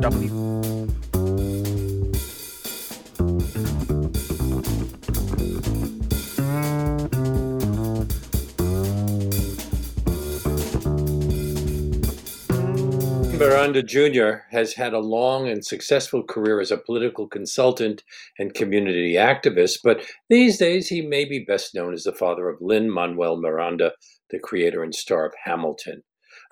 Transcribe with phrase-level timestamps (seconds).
[0.00, 0.30] W.
[13.38, 14.44] Miranda Jr.
[14.50, 18.02] has had a long and successful career as a political consultant
[18.38, 22.60] and community activist, but these days he may be best known as the father of
[22.60, 23.92] Lin Manuel Miranda,
[24.30, 26.02] the creator and star of Hamilton.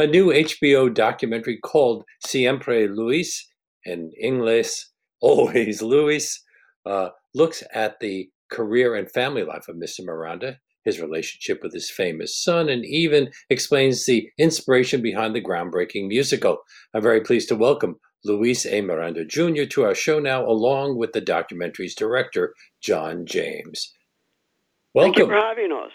[0.00, 3.48] A new HBO documentary called Siempre Luis,
[3.84, 4.84] in English,
[5.20, 6.40] Always Luis,
[6.86, 10.04] uh, looks at the career and family life of Mr.
[10.04, 16.06] Miranda, his relationship with his famous son, and even explains the inspiration behind the groundbreaking
[16.06, 16.58] musical.
[16.94, 18.80] I'm very pleased to welcome Luis A.
[18.80, 19.64] Miranda Jr.
[19.64, 23.92] to our show now, along with the documentary's director, John James.
[24.94, 25.14] Welcome.
[25.14, 25.92] Thank you for having us.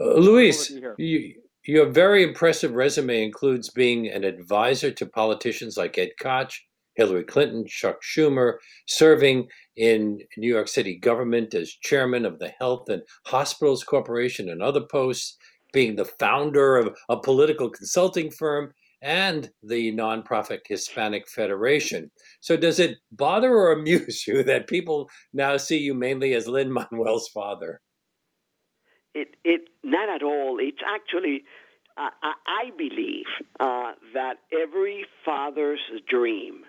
[0.00, 1.20] Uh, Luis, Glad to be here.
[1.20, 1.34] you,
[1.68, 6.50] your very impressive resume includes being an advisor to politicians like Ed Koch,
[6.94, 8.54] Hillary Clinton, Chuck Schumer,
[8.86, 14.62] serving in New York City government as chairman of the Health and Hospitals Corporation and
[14.62, 15.36] other posts,
[15.74, 18.72] being the founder of a political consulting firm
[19.02, 22.10] and the nonprofit Hispanic Federation.
[22.40, 26.72] So, does it bother or amuse you that people now see you mainly as Lin
[26.72, 27.82] Manuel's father?
[29.18, 30.58] It, it, not at all.
[30.60, 31.42] It's actually,
[31.96, 33.26] uh, I, believe
[33.58, 36.62] uh, that every father's dream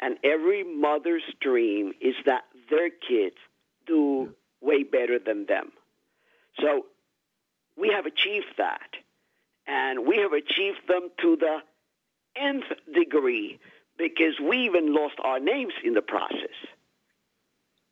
[0.00, 3.36] and every mother's dream is that their kids
[3.86, 5.72] do way better than them.
[6.58, 6.86] So
[7.76, 8.90] we have achieved that,
[9.66, 11.58] and we have achieved them to the
[12.40, 13.58] nth degree
[13.98, 16.56] because we even lost our names in the process.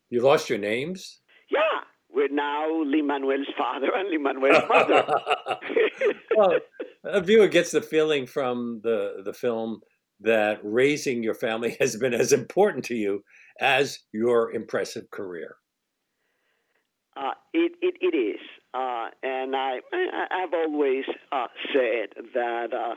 [0.08, 1.20] You lost your names?
[1.50, 1.80] Yeah,
[2.14, 5.04] we're now Lin Manuel's father and Lin Manuel's mother.
[6.36, 6.58] well,
[7.04, 9.80] a viewer gets the feeling from the the film
[10.20, 13.24] that raising your family has been as important to you
[13.60, 15.56] as your impressive career.
[17.16, 18.40] Uh, it, it, it is.
[18.72, 22.96] Uh, and I, I, I've always uh, said that uh,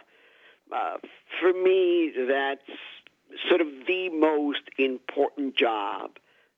[0.75, 0.97] uh,
[1.39, 2.79] for me, that's
[3.47, 6.11] sort of the most important job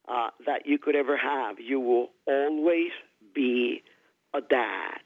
[0.10, 1.60] uh, that you could ever have.
[1.60, 2.92] You will always
[3.34, 3.84] be
[4.34, 5.02] a dad.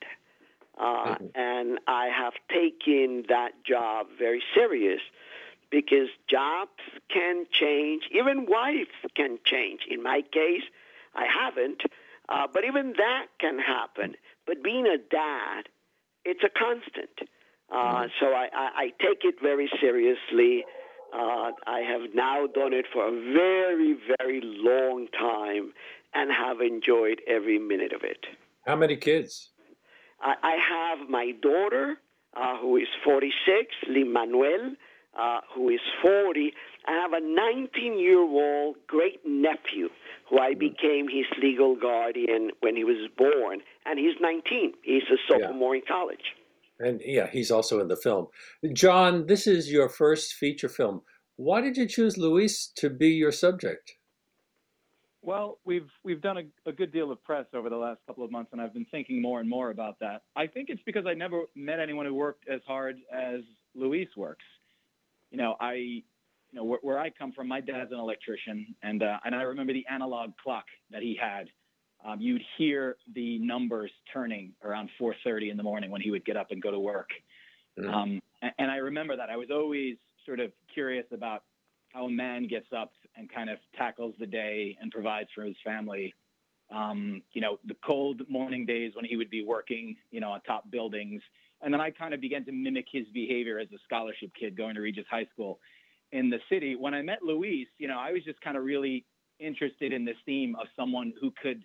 [0.78, 1.32] Uh, Mhm.
[1.36, 5.02] And I have taken that job very serious
[5.70, 9.86] because jobs can change, even wives can change.
[9.88, 10.64] In my case,
[11.16, 11.82] I haven't,
[12.30, 14.16] uh, but even that can happen.
[14.46, 15.70] But being a dad,
[16.26, 17.30] it's a constant.
[17.72, 20.66] Uh, so I, I, I take it very seriously.
[21.14, 25.74] Uh, I have now done it for a very, very long time
[26.14, 28.26] and have enjoyed every minute of it.
[28.66, 29.52] How many kids?
[30.22, 31.98] I, I have my daughter,
[32.36, 34.74] uh, who is 46, Lin Manuel,
[35.20, 36.52] uh, who is 40.
[36.88, 39.90] I have a 19 year old great nephew
[40.30, 44.74] who I became his legal guardian when he was born, and he's 19.
[44.82, 46.34] He's a sophomore in college.
[46.80, 48.28] And yeah, he's also in the film.
[48.74, 51.02] John, this is your first feature film.
[51.36, 53.96] Why did you choose Luis to be your subject?
[55.22, 58.32] Well, we've we've done a, a good deal of press over the last couple of
[58.32, 60.24] months, and I've been thinking more and more about that.
[60.36, 63.40] I think it's because I never met anyone who worked as hard as
[63.74, 64.44] Luis works.
[65.32, 66.04] You know, I, you
[66.52, 69.72] know, where, where I come from, my dad's an electrician, and uh, and I remember
[69.72, 71.48] the analog clock that he had.
[72.06, 76.36] Um, you'd hear the numbers turning around 4:30 in the morning when he would get
[76.36, 77.10] up and go to work.
[77.78, 77.94] Mhm.
[77.94, 79.30] Um, and, and I remember that.
[79.30, 81.44] I was always sort of curious about
[81.90, 85.56] how a man gets up and kind of tackles the day and provides for his
[85.64, 86.14] family.
[86.70, 90.42] Um, you know, the cold morning days when he would be working, you know, on
[90.42, 91.22] top buildings.
[91.62, 94.76] And then I kind of began to mimic his behavior as a scholarship kid going
[94.76, 95.60] to Regis High School
[96.12, 96.76] in the city.
[96.76, 99.06] When I met Luis, you know, I was just kind of really
[99.40, 101.64] interested in this theme of someone who could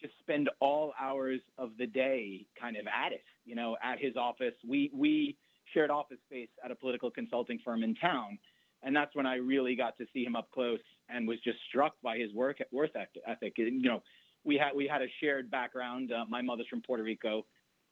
[0.00, 4.16] just spend all hours of the day kind of at it, you know, at his
[4.16, 4.54] office.
[4.66, 5.36] We we
[5.72, 8.38] shared office space at a political consulting firm in town,
[8.82, 11.94] and that's when I really got to see him up close and was just struck
[12.02, 12.90] by his work worth
[13.26, 13.54] ethic.
[13.58, 14.02] And you know,
[14.44, 16.12] we had we had a shared background.
[16.12, 17.46] Uh, my mother's from Puerto Rico.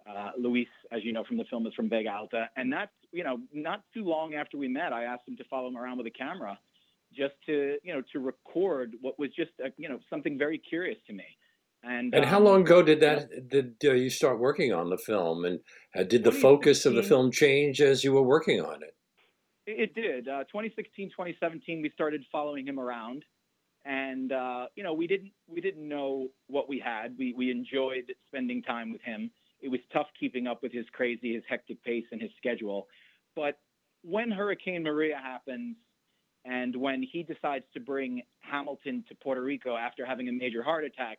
[0.08, 3.22] Uh, Luis, as you know from the film, is from Vega Alta, and that's you
[3.22, 6.06] know not too long after we met, I asked him to follow him around with
[6.08, 6.58] a camera,
[7.14, 10.98] just to you know to record what was just a, you know something very curious
[11.06, 11.24] to me.
[11.84, 14.98] And And how um, long ago did that did uh, you start working on the
[14.98, 15.44] film?
[15.44, 15.60] And
[15.96, 18.94] uh, did the focus of the film change as you were working on it?
[19.66, 20.28] It it did.
[20.28, 23.24] Uh, 2016, 2017, we started following him around,
[23.84, 27.16] and uh, you know, we didn't we didn't know what we had.
[27.18, 29.30] We we enjoyed spending time with him.
[29.60, 32.86] It was tough keeping up with his crazy, his hectic pace, and his schedule.
[33.34, 33.58] But
[34.02, 35.76] when Hurricane Maria happens
[36.44, 40.84] and when he decides to bring Hamilton to Puerto Rico after having a major heart
[40.84, 41.18] attack,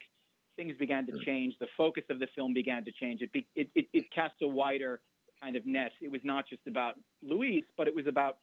[0.56, 1.56] things began to change.
[1.60, 3.22] The focus of the film began to change.
[3.22, 5.02] It, be, it, it, it cast a wider
[5.42, 5.92] kind of net.
[6.02, 8.38] It was not just about Luis, but it was about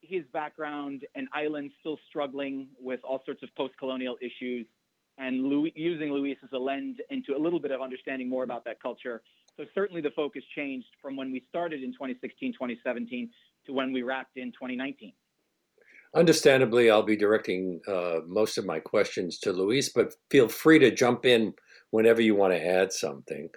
[0.00, 4.66] his background, and island still struggling with all sorts of post-colonial issues,
[5.18, 8.64] and Louis, using Luis as a lens into a little bit of understanding more about
[8.64, 9.22] that culture.
[9.56, 13.30] So certainly the focus changed from when we started in 2016, 2017
[13.66, 15.12] to when we wrapped in 2019.
[16.14, 20.90] Understandably, I'll be directing uh, most of my questions to Luis, but feel free to
[20.90, 21.54] jump in
[21.90, 23.48] whenever you want to add something.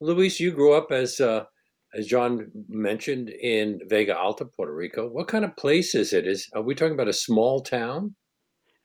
[0.00, 1.44] Luis, you grew up as uh,
[1.94, 5.08] as John mentioned in Vega Alta, Puerto Rico.
[5.08, 6.26] What kind of place is it?
[6.26, 8.14] Is are we talking about a small town?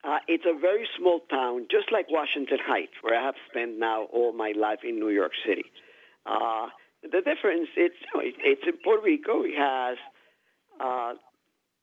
[0.04, 4.04] Uh, it's a very small town, just like Washington Heights, where I have spent now
[4.12, 5.64] all my life in New York City.
[6.26, 6.68] Uh,
[7.02, 9.42] the difference, it's you know, it's in Puerto Rico.
[9.42, 9.96] It has
[10.80, 11.14] uh,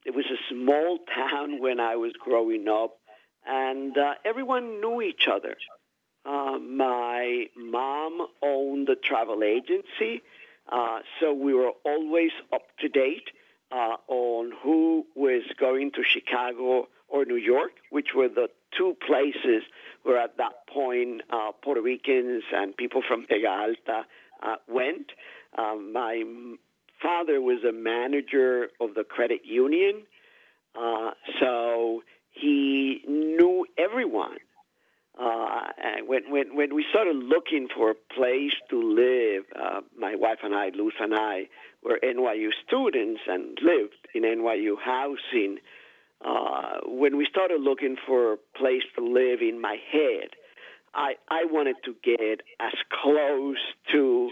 [0.06, 2.98] it was a small town when I was growing up,
[3.46, 5.56] and uh, everyone knew each other.
[6.26, 10.22] Uh, my mom owned a travel agency,
[10.72, 13.30] uh, so we were always up to date
[13.72, 18.48] uh, on who was going to Chicago or New York, which were the
[18.78, 19.64] two places
[20.04, 24.06] where at that point uh, Puerto Ricans and people from Vega Alta
[24.42, 25.12] uh, went.
[25.58, 26.24] Um, my
[27.04, 30.04] father was a manager of the credit union,
[30.76, 32.02] uh, so
[32.32, 34.38] he knew everyone.
[35.20, 35.68] Uh,
[36.08, 40.56] when, when, when we started looking for a place to live, uh, my wife and
[40.56, 41.48] I, Luz and I,
[41.84, 45.58] were NYU students and lived in NYU housing.
[46.26, 50.30] Uh, when we started looking for a place to live in my head,
[50.96, 52.74] I, I wanted to get as
[53.04, 53.58] close
[53.92, 54.32] to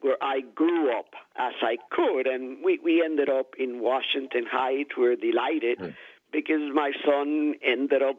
[0.00, 1.06] where I grew up
[1.36, 2.26] as I could.
[2.26, 4.90] And we, we ended up in Washington Heights.
[4.96, 5.94] We are delighted mm.
[6.32, 8.16] because my son ended up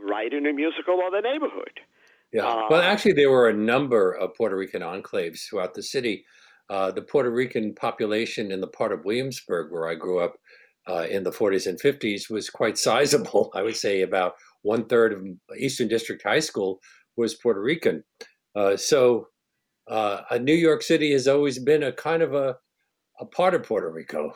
[0.00, 1.80] writing a musical about the neighborhood.
[2.32, 2.46] Yeah.
[2.46, 6.24] Uh, well, actually, there were a number of Puerto Rican enclaves throughout the city.
[6.68, 10.34] Uh, the Puerto Rican population in the part of Williamsburg where I grew up
[10.88, 13.50] uh, in the 40s and 50s was quite sizable.
[13.54, 15.24] I would say about one third of
[15.58, 16.80] Eastern District High School
[17.16, 18.02] was Puerto Rican.
[18.54, 19.28] Uh, so
[19.88, 22.56] uh, New York City has always been a kind of a,
[23.20, 24.34] a part of Puerto Rico.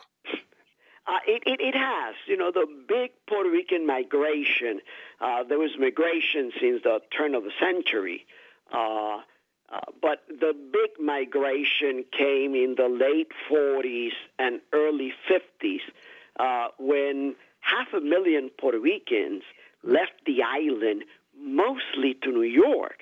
[1.07, 2.15] Uh, it, it, it, has.
[2.27, 4.79] You know, the big Puerto Rican migration,
[5.19, 8.25] uh, there was migration since the turn of the century.
[8.71, 9.17] Uh,
[9.73, 15.81] uh but the big migration came in the late 40s and early 50s
[16.39, 19.43] uh, when half a million Puerto Ricans
[19.83, 21.03] left the island
[21.37, 22.99] mostly to New York.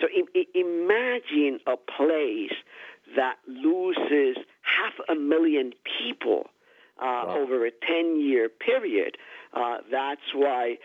[0.00, 0.06] So
[0.54, 2.56] imagine a place
[3.16, 6.44] that loses half a million people
[6.98, 7.36] uh, wow.
[7.38, 9.16] over a 10 year period.
[9.52, 10.76] Uh, that's why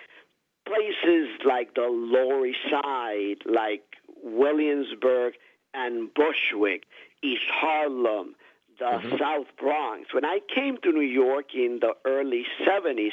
[0.66, 3.84] places like the Lower East Side, like
[4.24, 5.34] Williamsburg
[5.74, 6.84] and Bushwick,
[7.22, 8.36] East Harlem,
[8.80, 9.18] the mm-hmm.
[9.18, 10.14] South Bronx.
[10.14, 13.12] When I came to New York in the early 70s,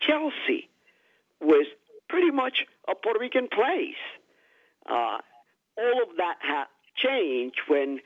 [0.00, 0.68] Chelsea
[1.40, 1.66] was
[2.08, 3.94] pretty much a Puerto Rican place.
[4.88, 5.18] Uh,
[5.78, 8.00] all of that ha- changed when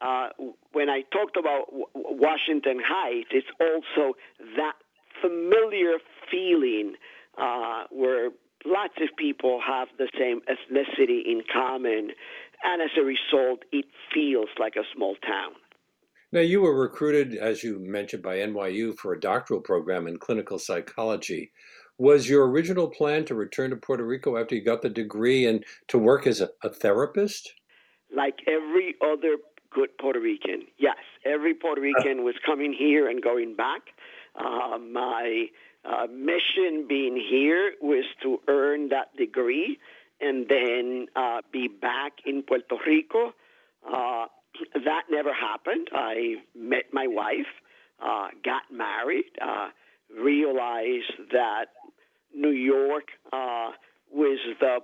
[0.00, 0.28] uh,
[0.72, 3.28] when I talked about Washington Heights.
[3.32, 4.16] It's also
[4.56, 4.74] that
[5.20, 5.98] familiar
[6.30, 6.94] feeling
[7.36, 8.30] uh, where
[8.64, 12.10] lots of people have the same ethnicity in common,
[12.62, 15.52] and as a result, it feels like a small town.
[16.30, 20.58] Now, you were recruited, as you mentioned, by NYU for a doctoral program in clinical
[20.58, 21.52] psychology.
[21.98, 25.64] Was your original plan to return to Puerto Rico after you got the degree and
[25.88, 27.52] to work as a, a therapist?
[28.14, 29.36] Like every other
[29.74, 30.96] good Puerto Rican, yes.
[31.24, 33.82] Every Puerto Rican was coming here and going back.
[34.36, 35.46] Uh, my
[35.84, 39.78] uh, mission being here was to earn that degree
[40.20, 43.32] and then uh, be back in Puerto Rico.
[43.84, 44.26] Uh,
[44.74, 45.88] that never happened.
[45.92, 47.46] I met my wife,
[48.00, 49.68] uh, got married, uh,
[50.16, 51.66] realized that
[52.34, 53.70] New York uh,
[54.12, 54.78] was the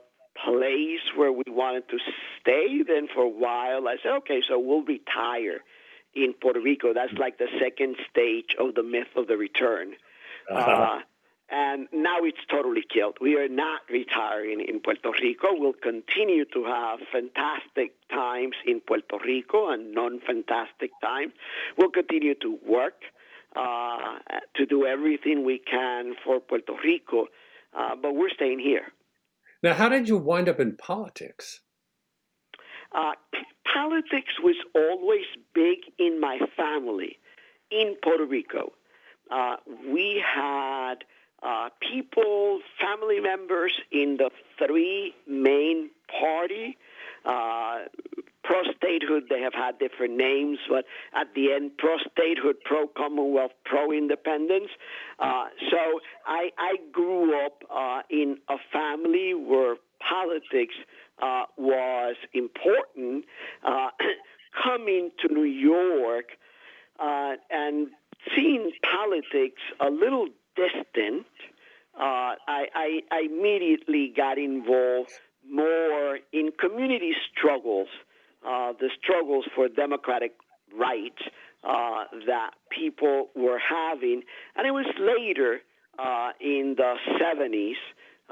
[0.44, 1.98] place where we wanted to
[2.40, 2.82] stay.
[2.86, 5.60] Then for a while, I said, okay, so we'll retire
[6.14, 6.92] in Puerto Rico.
[6.92, 9.94] That's like the second stage of the myth of the return.
[10.50, 10.70] Uh-huh.
[10.70, 10.98] Uh,
[11.50, 13.18] and now it's totally killed.
[13.20, 15.48] We are not retiring in Puerto Rico.
[15.52, 21.32] We'll continue to have fantastic times in Puerto Rico and non fantastic times.
[21.76, 23.02] We'll continue to work
[23.54, 24.18] uh,
[24.56, 27.26] to do everything we can for Puerto Rico,
[27.76, 28.92] uh, but we're staying here.
[29.62, 31.60] Now, how did you wind up in politics?
[32.94, 33.12] Uh,
[33.74, 37.18] politics was always big in my family
[37.70, 38.72] in Puerto Rico.
[39.30, 39.56] uh,
[39.90, 40.96] we had
[41.42, 46.76] uh, people, family members in the three main party.
[48.44, 50.84] Uh, pro statehood, they have had different names, but
[51.14, 54.68] at the end, pro statehood, pro Commonwealth, pro independence.
[55.18, 60.74] Uh, so I, I grew up uh, in a family where politics
[61.22, 63.24] uh, was important.
[63.66, 63.88] Uh,
[64.62, 66.26] coming to New York
[67.00, 67.88] uh, and
[68.36, 71.26] seeing politics a little distant,
[71.98, 75.10] uh, I, I, I immediately got involved
[75.50, 77.88] more in community struggles,
[78.46, 80.32] uh, the struggles for democratic
[80.76, 81.22] rights
[81.62, 84.22] uh, that people were having.
[84.56, 85.60] And it was later
[85.98, 87.74] uh, in the 70s,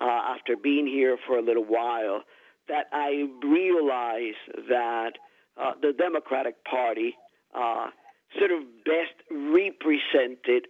[0.00, 2.22] uh, after being here for a little while,
[2.68, 5.12] that I realized that
[5.60, 7.14] uh, the Democratic Party
[8.38, 10.68] sort of best represented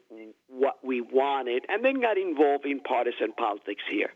[0.49, 4.11] what we wanted and then got involved in partisan politics here.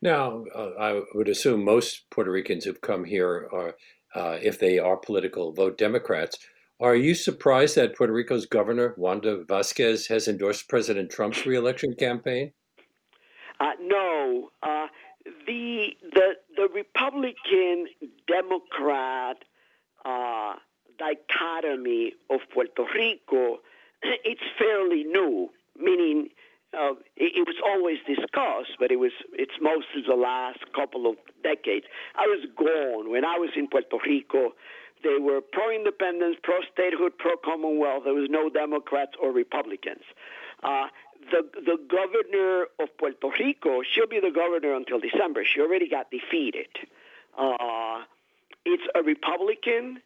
[0.00, 3.74] Now, uh, I would assume most Puerto Ricans who've come here are,
[4.14, 6.38] uh, if they are political, vote Democrats.
[6.80, 12.52] Are you surprised that Puerto Rico's governor, Wanda Vasquez, has endorsed President Trump's reelection campaign?
[13.60, 14.50] Uh, no.
[14.62, 14.88] Uh,
[15.46, 17.86] the, the, the Republican
[18.26, 19.44] Democrat
[20.04, 20.54] uh,
[20.98, 23.60] dichotomy of Puerto Rico,
[24.02, 26.28] it's fairly new, meaning
[26.74, 31.16] uh, it, it, was always discussed, but it was it's mostly the last couple of
[31.42, 31.86] decades.
[32.16, 34.52] I was gone when I was in Puerto Rico.
[35.02, 38.04] They were pro-independence, pro-statehood, pro-commonwealth.
[38.04, 40.02] There was no Democrats or Republicans.
[40.62, 40.86] Uh,
[41.30, 45.44] the the governor of Puerto Rico, she'll be the governor until December.
[45.44, 46.68] She already got defeated.
[47.36, 48.02] Uh,
[48.64, 50.00] it's a Republican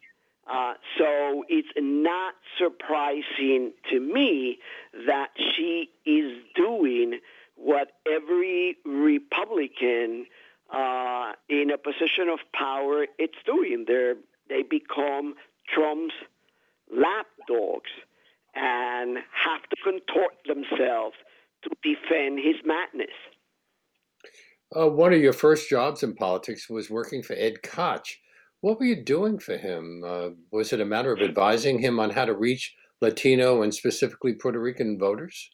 [0.49, 4.57] uh, so it's not surprising to me
[5.05, 7.19] that she is doing
[7.55, 10.25] what every Republican
[10.73, 13.85] uh, in a position of power it's doing.
[13.87, 14.15] They're,
[14.47, 15.35] they become
[15.73, 16.15] Trump's
[16.91, 17.91] lapdogs
[18.55, 21.15] and have to contort themselves
[21.63, 23.13] to defend his madness.
[24.75, 28.17] Uh, one of your first jobs in politics was working for Ed Koch.
[28.61, 30.03] What were you doing for him?
[30.05, 34.33] Uh, was it a matter of advising him on how to reach Latino and specifically
[34.33, 35.49] Puerto Rican voters?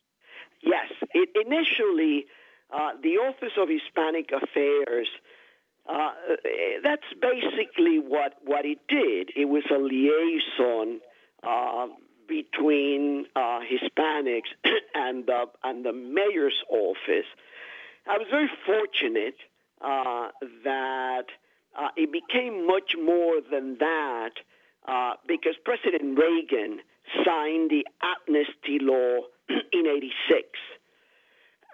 [0.64, 0.88] Yes.
[1.14, 2.26] It, initially,
[2.72, 5.08] uh, the Office of Hispanic Affairs,
[5.88, 6.12] uh,
[6.84, 9.30] that's basically what, what it did.
[9.36, 11.00] It was a liaison
[11.44, 11.88] uh,
[12.28, 14.50] between uh, Hispanics
[14.96, 17.28] and, the, and the mayor's office.
[18.08, 19.36] I was very fortunate
[19.80, 20.30] uh,
[20.64, 21.26] that
[21.78, 24.32] uh, it became much more than that
[24.88, 26.80] uh, because President Reagan
[27.26, 30.48] signed the amnesty law in 86.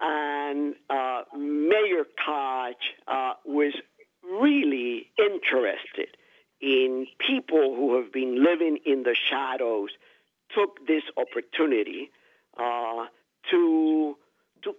[0.02, 2.76] And uh, Mayor Koch
[3.08, 3.74] uh, was
[4.24, 6.18] really interested
[6.60, 9.90] in people who have been living in the shadows,
[10.56, 12.12] took this opportunity
[12.58, 13.06] uh,
[13.50, 14.18] to,
[14.64, 14.76] to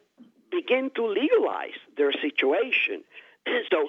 [0.50, 3.02] begin to legalize their situation.
[3.70, 3.88] so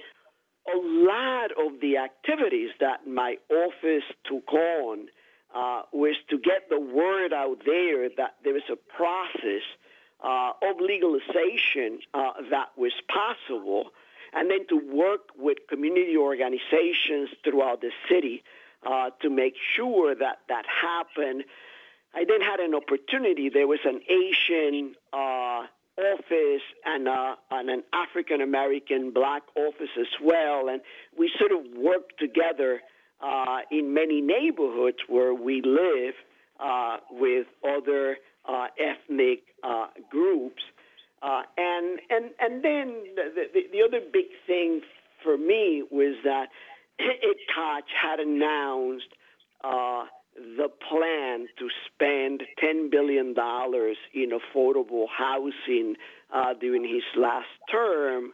[0.68, 5.08] a lot of the activities that my office took on
[5.54, 9.62] uh, was to get the word out there that there was a process
[10.24, 13.90] uh, of legalization uh, that was possible,
[14.34, 18.44] and then to work with community organizations throughout the city
[18.86, 21.44] uh, to make sure that that happened.
[22.16, 23.50] I then had an opportunity.
[23.50, 25.64] There was an Asian uh,
[25.98, 30.70] office and, uh, and an African American black office as well.
[30.70, 30.82] And
[31.18, 32.82] we sort of work together
[33.22, 36.16] uh, in many neighborhoods where we live
[36.60, 40.62] uh, with other uh, ethnic uh, groups.
[41.22, 44.82] Uh, and, and, and then the, the, the other big thing
[45.24, 46.48] for me was that
[47.00, 49.08] Koch had announced
[50.36, 53.36] the plan to spend $10 billion
[54.14, 55.96] in affordable housing
[56.34, 58.34] uh, during his last term,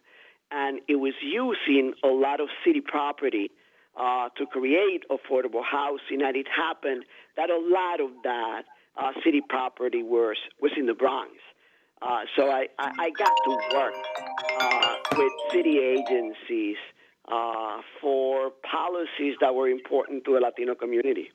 [0.51, 3.51] and it was using a lot of city property
[3.99, 7.03] uh, to create affordable housing, and it happened
[7.35, 8.63] that a lot of that
[8.97, 11.31] uh, city property was, was in the Bronx.
[12.01, 13.93] Uh, so I, I, I, got to work
[14.61, 16.77] uh, with city agencies
[17.27, 21.29] uh, for policies that were important to the Latino community.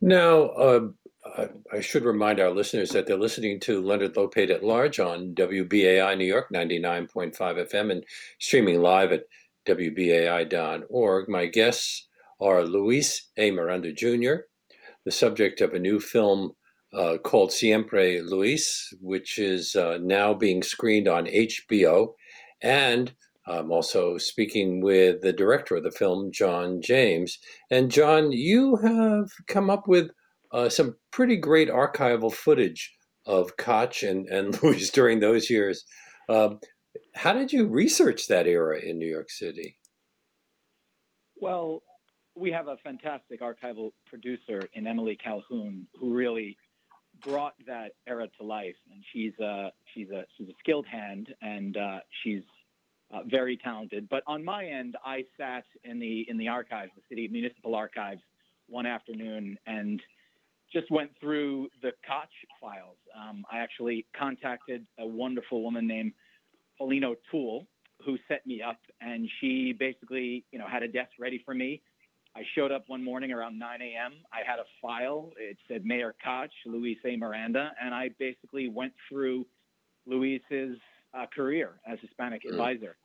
[0.00, 0.88] Now, uh,
[1.72, 6.18] I should remind our listeners that they're listening to Leonard Lopate at Large on WBAI
[6.18, 8.04] New York 99.5 FM and
[8.38, 9.24] streaming live at
[9.66, 11.28] WBAI.org.
[11.28, 12.08] My guests
[12.40, 13.50] are Luis A.
[13.50, 14.46] Miranda Jr.,
[15.04, 16.52] the subject of a new film
[16.92, 22.14] uh, called Siempre Luis, which is uh, now being screened on HBO.
[22.60, 23.14] And
[23.46, 27.38] I'm also speaking with the director of the film, John James.
[27.70, 30.10] And John, you have come up with
[30.52, 32.94] uh, some pretty great archival footage
[33.26, 35.84] of Koch and, and Luis during those years.
[36.28, 36.60] Um,
[37.14, 39.78] how did you research that era in New York City?
[41.36, 41.82] Well,
[42.36, 46.56] we have a fantastic archival producer in Emily Calhoun who really
[47.24, 51.76] brought that era to life, and she's a she's a she's a skilled hand, and
[51.76, 52.42] uh, she's
[53.12, 54.08] uh, very talented.
[54.08, 58.22] But on my end, I sat in the in the archives, the city municipal archives,
[58.68, 60.00] one afternoon, and
[60.72, 62.96] just went through the Koch files.
[63.16, 66.12] Um, I actually contacted a wonderful woman named
[66.78, 67.66] Pauline O'Toole,
[68.04, 71.82] who set me up, and she basically, you know, had a desk ready for me
[72.34, 74.14] I showed up one morning around 9 a.m.
[74.32, 75.32] I had a file.
[75.36, 77.16] It said Mayor Koch, Luis A.
[77.16, 79.46] Miranda, and I basically went through
[80.06, 80.78] Luis's
[81.14, 82.50] uh, career as Hispanic mm.
[82.50, 82.96] advisor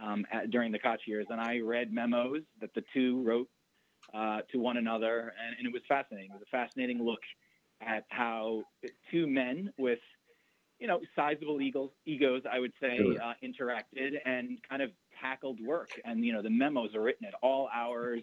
[0.00, 3.48] um, at, during the Koch years, and I read memos that the two wrote
[4.14, 6.30] uh, to one another, and, and, it was fascinating.
[6.30, 7.20] It was a fascinating look
[7.80, 8.62] at how
[9.10, 9.98] two men with
[10.78, 14.90] you know sizable egos, egos I would say, uh, interacted and kind of
[15.20, 15.90] tackled work.
[16.04, 18.22] And you know the memos are written at all hours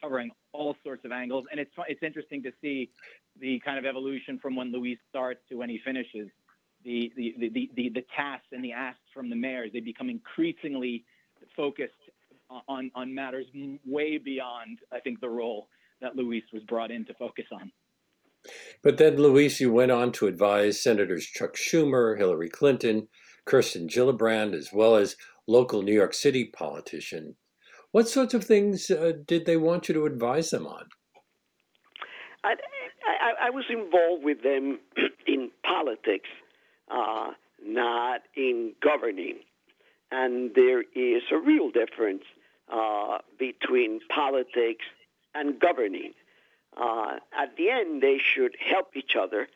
[0.00, 2.90] covering all sorts of angles, and it's it's interesting to see
[3.40, 6.28] the kind of evolution from when Luis starts to when he finishes.
[6.84, 11.04] The the the the, the tasks and the asks from the mayors they become increasingly
[11.56, 11.92] focused
[12.68, 13.46] on on matters
[13.86, 15.68] way beyond I think the role
[16.00, 17.70] that Luis was brought in to focus on.
[18.82, 23.06] But then, Luis, you went on to advise Senators Chuck Schumer, Hillary Clinton,
[23.44, 25.14] Kirsten Gillibrand, as well as
[25.46, 27.36] local New York City politician
[27.92, 30.86] what sorts of things uh, did they want you to advise them on?
[32.42, 32.54] I,
[33.06, 34.80] I, I was involved with them
[35.26, 36.28] in politics,
[36.90, 37.30] uh,
[37.64, 39.38] not in governing.
[40.10, 42.24] And there is a real difference
[42.72, 44.84] uh, between politics
[45.34, 46.12] and governing.
[46.76, 49.48] Uh, at the end, they should help each other.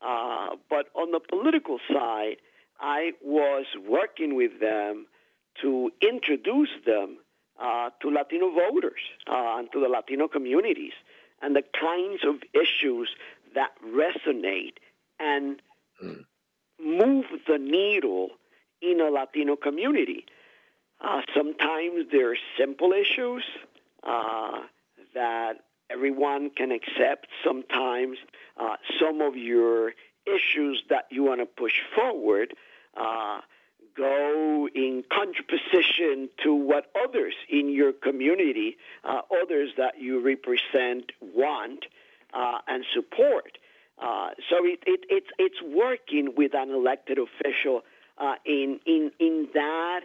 [0.00, 2.36] Uh, but on the political side,
[2.80, 5.06] I was working with them
[5.60, 7.18] to introduce them
[7.60, 10.92] uh, to Latino voters uh, and to the Latino communities
[11.40, 13.10] and the kinds of issues
[13.54, 14.74] that resonate
[15.20, 15.60] and
[16.02, 16.24] mm.
[16.84, 18.30] Move the needle
[18.80, 20.24] in a Latino community.
[21.00, 23.44] Uh, sometimes there are simple issues
[24.02, 24.60] uh,
[25.14, 27.26] that everyone can accept.
[27.44, 28.18] Sometimes
[28.56, 29.92] uh, some of your
[30.26, 32.54] issues that you want to push forward
[32.96, 33.40] uh,
[33.96, 41.86] go in contraposition to what others in your community, uh, others that you represent, want
[42.32, 43.58] uh, and support.
[44.02, 47.82] Uh, so it, it, it's it's working with an elected official
[48.18, 50.00] uh, in in in that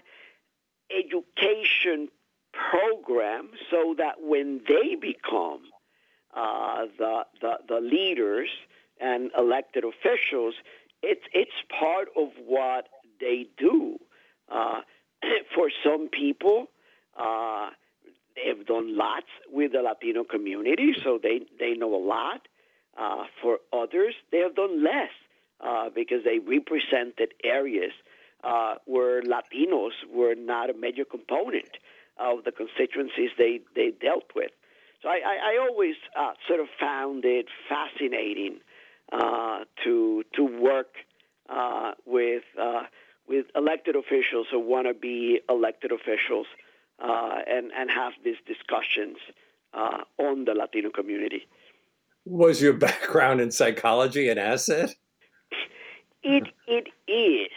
[0.91, 2.09] education
[2.53, 5.61] program, so that when they become
[6.35, 8.49] uh, the, the the leaders
[8.99, 10.53] and elected officials,
[11.01, 12.87] it's it's part of what
[13.19, 13.97] they do.
[14.51, 14.81] Uh,
[15.55, 16.67] for some people,
[17.19, 17.69] uh,
[18.35, 22.47] they've done lots with the Latino community, so they, they know a lot.
[22.97, 25.11] Uh, for others, they have done less
[25.63, 27.91] uh, because they represented areas
[28.43, 31.69] uh, where Latinos were not a major component
[32.19, 34.51] of the constituencies they, they dealt with.
[35.01, 38.59] So I, I, I always uh, sort of found it fascinating
[39.11, 40.95] uh, to to work
[41.49, 42.43] uh, with
[43.27, 46.47] with elected officials who want to be elected officials
[46.99, 49.17] and, and have these discussions
[50.17, 51.47] on the Latino community.
[52.29, 54.95] Was your background in psychology an asset?
[56.23, 57.51] It, it is,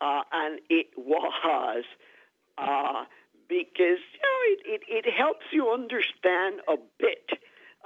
[0.00, 1.84] uh, and it was,
[2.58, 3.04] uh,
[3.48, 7.30] because you know, it, it, it, helps you understand a bit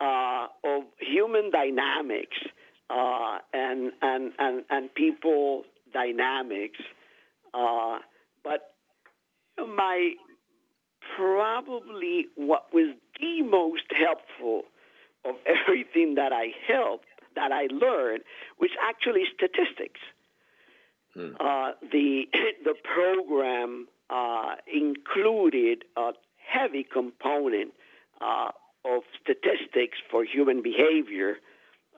[0.01, 2.37] uh, of human dynamics
[2.91, 6.81] uh, and, and, and, and people dynamics
[7.55, 7.99] uh,
[8.43, 8.75] but
[9.59, 10.15] my
[11.17, 14.63] probably what was the most helpful
[15.25, 18.25] of everything that I helped, that I learned,
[18.59, 20.01] was actually statistics.
[21.15, 21.35] Hmm.
[21.39, 22.25] Uh, the
[22.65, 27.73] the program uh, included a heavy component
[28.21, 28.51] uh,
[28.85, 31.37] of statistics for human behavior,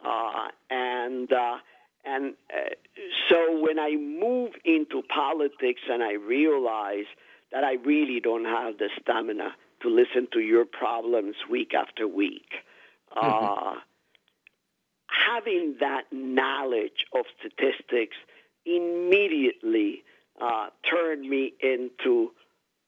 [0.05, 1.57] uh, and uh,
[2.07, 2.71] and uh,
[3.29, 7.07] so when I move into politics and I realize
[7.53, 12.49] that I really don't have the stamina to listen to your problems week after week,
[13.17, 13.45] mm-hmm.
[13.45, 13.81] uh,
[15.09, 18.17] having that knowledge of statistics
[18.65, 20.03] immediately
[20.41, 22.31] uh, turned me into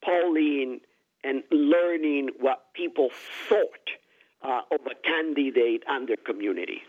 [0.04, 0.80] polling
[1.24, 3.08] and learning what people
[3.48, 3.88] thought
[4.42, 6.82] uh, of a candidate and their community.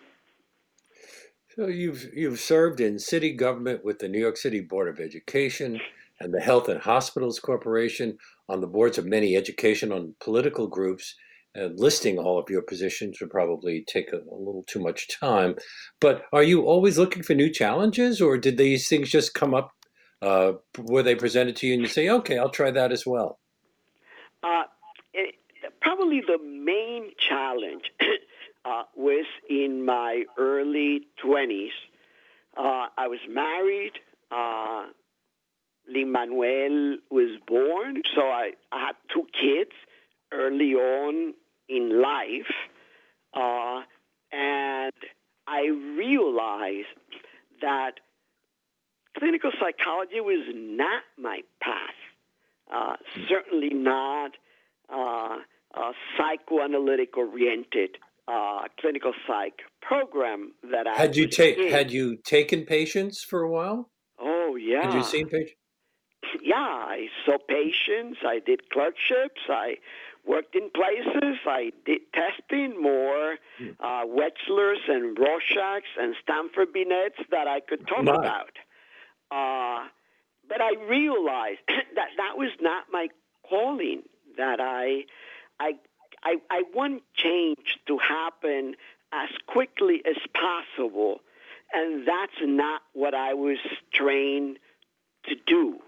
[1.59, 5.79] So you've you've served in city government with the New York City Board of Education
[6.19, 11.15] and the Health and Hospitals Corporation on the boards of many educational and political groups.
[11.55, 15.55] Listing all of your positions would probably take a, a little too much time.
[15.99, 19.71] But are you always looking for new challenges, or did these things just come up?
[20.21, 23.39] Uh, were they presented to you and you say, "Okay, I'll try that as well"?
[24.41, 24.63] Uh,
[25.13, 25.35] it,
[25.81, 27.83] probably the main challenge
[28.65, 31.69] uh, was in my early 20s.
[32.57, 33.93] Uh, I was married.
[34.31, 34.87] Uh,
[35.91, 39.71] Lin Manuel was born, so I, I had two kids
[40.31, 41.33] early on
[41.67, 42.51] in life.
[43.33, 43.81] Uh,
[44.31, 44.93] and
[45.47, 45.65] I
[45.97, 46.87] realized
[47.61, 47.93] that
[49.17, 51.99] clinical psychology was not my path.
[52.71, 52.95] Uh,
[53.27, 54.31] certainly not
[54.93, 55.37] uh,
[56.17, 57.97] psychoanalytic oriented
[58.29, 63.49] uh, clinical psych program that I had you taken had you taken patients for a
[63.49, 63.89] while?
[64.19, 64.85] Oh yeah.
[64.85, 65.55] Had you seen patients?
[66.43, 68.19] Yeah, I saw patients.
[68.25, 69.41] I did clerkships.
[69.49, 69.77] I
[70.25, 71.39] worked in places.
[71.45, 73.69] I did testing more hmm.
[73.79, 78.15] uh, Wechslers and Rorschachs and Stanford Binets that I could talk my.
[78.15, 78.51] about.
[79.31, 79.87] Uh,
[80.47, 81.59] but I realized
[81.95, 83.07] that that was not my
[83.47, 84.03] calling.
[84.37, 85.05] That I,
[85.59, 85.73] I,
[86.23, 88.75] I, I want change to happen
[89.11, 91.21] as quickly as possible,
[91.73, 93.57] and that's not what I was
[93.93, 94.57] trained
[95.25, 95.79] to do.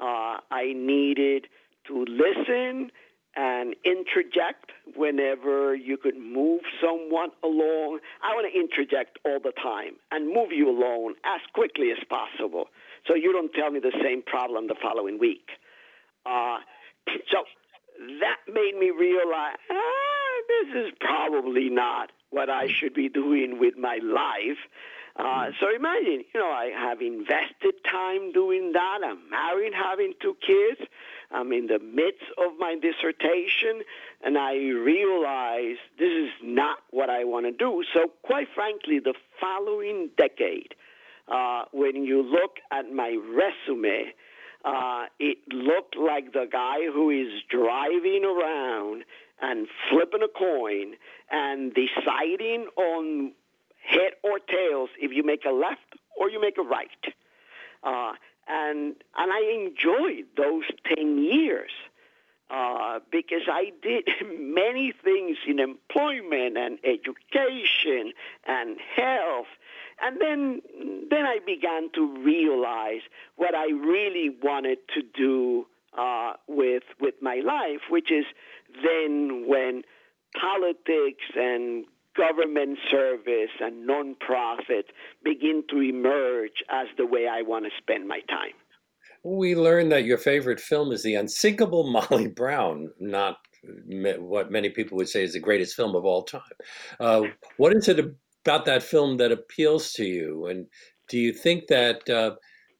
[0.00, 1.46] Uh, I needed
[1.86, 2.90] to listen
[3.34, 8.00] and interject whenever you could move someone along.
[8.22, 12.66] I want to interject all the time and move you along as quickly as possible
[13.06, 15.48] so you don't tell me the same problem the following week.
[16.26, 16.58] Uh,
[17.30, 17.44] so
[18.20, 23.76] that made me realize ah, this is probably not what I should be doing with
[23.76, 24.58] my life.
[25.14, 29.00] Uh, so imagine, you know, I have invested time doing that.
[29.04, 30.80] I'm married, having two kids.
[31.30, 33.82] I'm in the midst of my dissertation,
[34.24, 37.84] and I realize this is not what I want to do.
[37.92, 40.74] So, quite frankly, the following decade,
[41.28, 44.14] uh, when you look at my resume,
[44.64, 49.04] uh, it looked like the guy who is driving around
[49.40, 50.94] and flipping a coin
[51.30, 53.32] and deciding on
[53.84, 55.80] head or tails if you make a left
[56.16, 56.88] or you make a right.
[57.82, 58.12] Uh,
[58.46, 61.70] and and I enjoyed those ten years
[62.50, 68.12] uh, because I did many things in employment and education
[68.46, 69.46] and health
[70.02, 70.60] and then,
[71.10, 73.02] then I began to realize
[73.36, 78.24] what I really wanted to do uh, with with my life, which is
[78.82, 79.82] then when
[80.40, 81.84] politics and
[82.16, 84.84] government service and nonprofit
[85.24, 88.52] begin to emerge as the way I want to spend my time.
[89.24, 93.38] We learned that your favorite film is The Unsinkable Molly Brown, not
[94.18, 96.42] what many people would say is the greatest film of all time.
[96.98, 97.22] Uh,
[97.56, 98.04] what is it
[98.44, 100.46] about that film that appeals to you?
[100.46, 100.66] And
[101.08, 102.36] do you think that uh,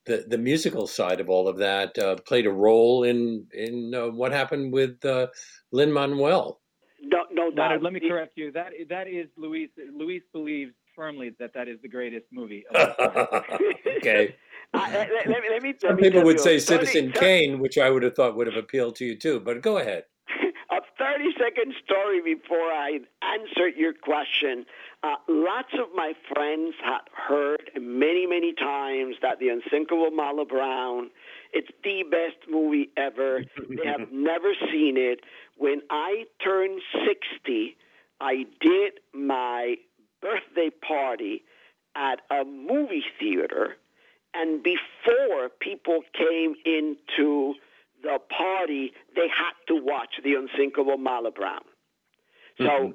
[0.06, 4.08] the the musical side of all of that uh, played a role in in uh,
[4.08, 5.28] what happened with uh,
[5.70, 6.60] Lin Manuel?
[7.00, 7.82] No, no doubt.
[7.82, 8.52] let me correct you.
[8.52, 9.70] That that is Luis.
[9.94, 12.64] Luis believes firmly that that is the greatest movie.
[12.74, 13.42] Of all time.
[13.98, 14.36] okay.
[14.74, 17.90] Uh, let, let, let, me, let me Some people would say Citizen Kane, which I
[17.90, 19.38] would have thought would have appealed to you too.
[19.38, 20.04] But go ahead.
[21.16, 24.64] 30 second story before I answer your question.
[25.02, 31.10] Uh, lots of my friends had heard many, many times that The Unsinkable Molly Brown,
[31.52, 33.40] it's the best movie ever.
[33.68, 35.20] they have never seen it.
[35.56, 37.76] When I turned 60,
[38.20, 39.76] I did my
[40.20, 41.42] birthday party
[41.96, 43.76] at a movie theater.
[44.34, 47.54] And before people came into
[48.02, 51.62] the party, they had to watch The Unsinkable Molly Brown.
[52.58, 52.92] So mm-hmm.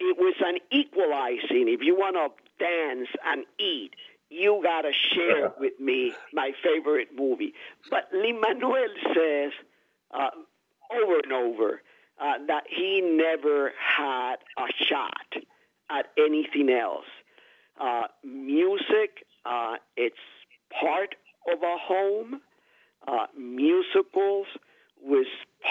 [0.00, 1.68] it was an equalizing.
[1.68, 3.92] If you want to dance and eat,
[4.30, 7.54] you got to share with me my favorite movie.
[7.90, 9.52] But Lin Manuel says
[10.12, 10.30] uh,
[10.92, 11.82] over and over
[12.20, 15.42] uh, that he never had a shot
[15.90, 17.06] at anything else.
[17.80, 20.16] Uh, music, uh, it's
[20.78, 21.14] part
[21.50, 22.40] of a home
[23.08, 24.46] uh, musicals
[25.02, 25.26] was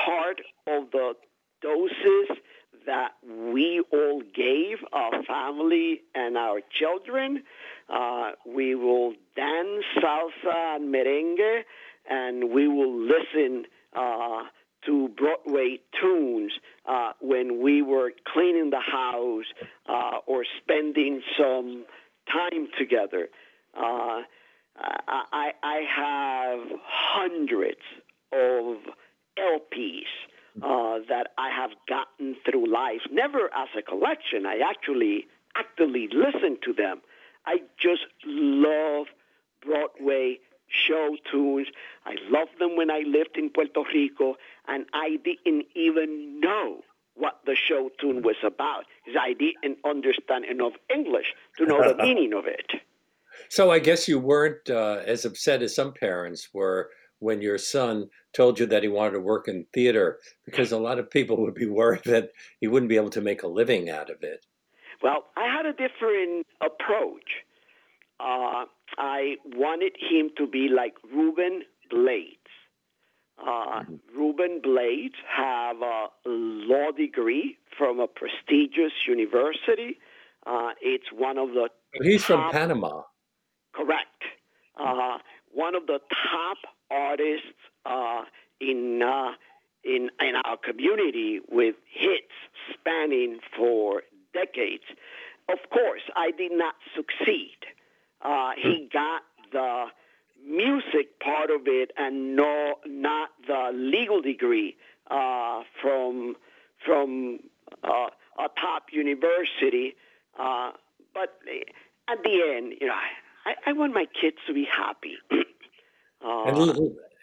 [0.05, 1.13] part of the
[1.61, 2.37] doses
[2.85, 7.43] that we all gave our family, and our children.
[7.89, 11.61] Uh, we will dance salsa and merengue,
[12.09, 14.43] and we will listen uh,
[14.85, 16.53] to Broadway tunes
[16.87, 19.45] uh, when we were cleaning the house
[19.89, 21.85] uh, or spending some
[22.31, 23.27] time together.
[24.79, 27.81] I, I have hundreds
[28.31, 28.77] of
[29.37, 30.03] LPs
[30.61, 34.45] uh, that I have gotten through life, never as a collection.
[34.45, 37.01] I actually actively listen to them.
[37.45, 39.07] I just love
[39.63, 41.67] Broadway show tunes.
[42.05, 44.35] I loved them when I lived in Puerto Rico,
[44.67, 46.81] and I didn't even know
[47.15, 51.95] what the show tune was about because I didn't understand enough English to know the
[52.03, 52.71] meaning of it.
[53.49, 58.09] So I guess you weren't uh, as upset as some parents were when your son
[58.33, 61.55] told you that he wanted to work in theater, because a lot of people would
[61.55, 64.45] be worried that he wouldn't be able to make a living out of it.
[65.01, 67.43] Well, I had a different approach.
[68.19, 68.65] Uh,
[68.97, 72.37] I wanted him to be like Ruben Blades.
[73.39, 73.95] Uh, mm-hmm.
[74.15, 79.99] Ruben Blades have a law degree from a prestigious university.
[80.45, 81.69] Uh, it's one of the.
[82.01, 83.03] He's from Panama.
[83.77, 84.23] Correct.
[84.79, 85.19] Uh,
[85.53, 85.99] one of the
[86.31, 86.57] top
[86.89, 87.45] artists
[87.85, 88.23] uh,
[88.59, 89.33] in uh,
[89.83, 92.33] in in our community with hits
[92.73, 94.01] spanning for
[94.33, 94.83] decades.
[95.49, 97.57] Of course, I did not succeed.
[98.21, 98.97] Uh, he hmm.
[98.97, 99.85] got the
[100.45, 104.75] music part of it and no, not the legal degree
[105.11, 106.35] uh, from
[106.83, 107.39] from
[107.83, 108.09] uh,
[108.39, 109.95] a top university.
[110.39, 110.71] Uh,
[111.13, 111.39] but
[112.09, 112.93] at the end, you know,
[113.47, 115.15] I, I want my kids to be happy.
[116.21, 116.73] and, uh,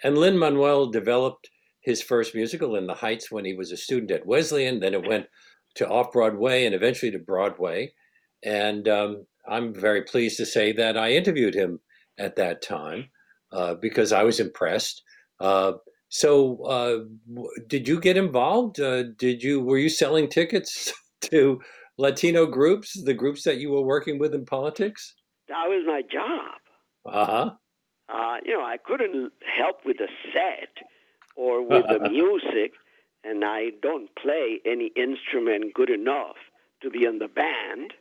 [0.03, 1.51] and Lin Manuel developed
[1.83, 4.81] his first musical in the Heights when he was a student at Wesleyan.
[4.81, 5.27] Then it went
[5.75, 7.93] to off Broadway and eventually to Broadway.
[8.43, 11.81] And um, I'm very pleased to say that I interviewed him
[12.19, 13.11] at that time
[13.53, 15.03] uh, because I was impressed.
[15.41, 15.73] Uh,
[16.09, 16.99] so, uh,
[17.67, 18.81] did you get involved?
[18.81, 21.61] Uh, did you were you selling tickets to
[21.99, 25.15] Latino groups, the groups that you were working with in politics?
[25.49, 26.61] That was my job.
[27.07, 27.51] Uh-huh.
[28.09, 30.85] Uh, you know, I couldn't help with the set
[31.37, 32.73] or with the music,
[33.23, 36.37] and I don't play any instrument good enough
[36.83, 37.93] to be in the band.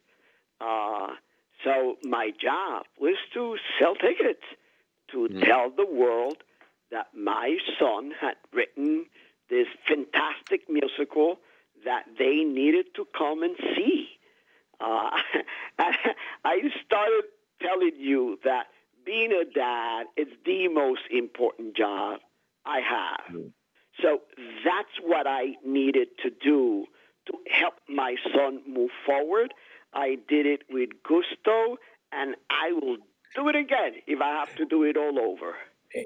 [0.60, 1.15] Uh,
[1.63, 4.43] so my job was to sell tickets,
[5.12, 5.45] to mm.
[5.45, 6.38] tell the world
[6.91, 9.06] that my son had written
[9.49, 11.38] this fantastic musical
[11.86, 14.08] that they needed to come and see.
[14.79, 15.10] Uh,
[16.45, 17.25] I started
[17.61, 18.65] telling you that
[19.05, 22.19] being a dad is the most important job
[22.65, 23.35] I have.
[23.35, 23.51] Mm.
[24.01, 24.21] So
[24.65, 26.85] that's what I needed to do
[27.27, 29.53] to help my son move forward
[29.93, 31.77] I did it with gusto,
[32.11, 32.97] and I will
[33.35, 35.55] do it again if I have to do it all over.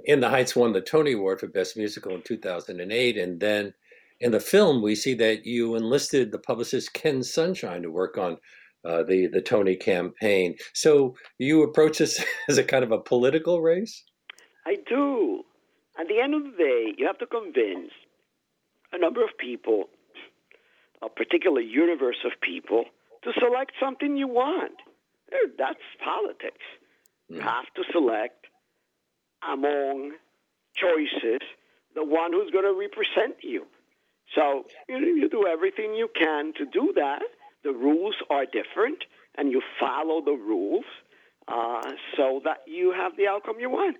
[0.05, 3.73] In the Heights won the Tony Award for Best Musical in 2008, and then
[4.19, 8.38] in the film we see that you enlisted the publicist Ken Sunshine to work on
[8.86, 10.56] uh, the the Tony campaign.
[10.74, 14.04] So you approach this as a kind of a political race.
[14.66, 15.44] I do.
[16.00, 17.92] At the end of the day, you have to convince
[18.92, 19.86] a number of people,
[21.02, 22.86] a particular universe of people,
[23.24, 24.74] to select something you want.
[25.58, 26.63] That's politics.
[27.30, 28.46] You have to select
[29.44, 30.13] among
[30.76, 31.42] choices
[31.96, 33.66] the one who's going to represent you.
[34.36, 37.24] So you, know, you do everything you can to do that.
[37.63, 39.04] The rules are different,
[39.38, 40.86] and you follow the rules
[41.48, 41.82] uh,
[42.15, 43.98] so that you have the outcome you want.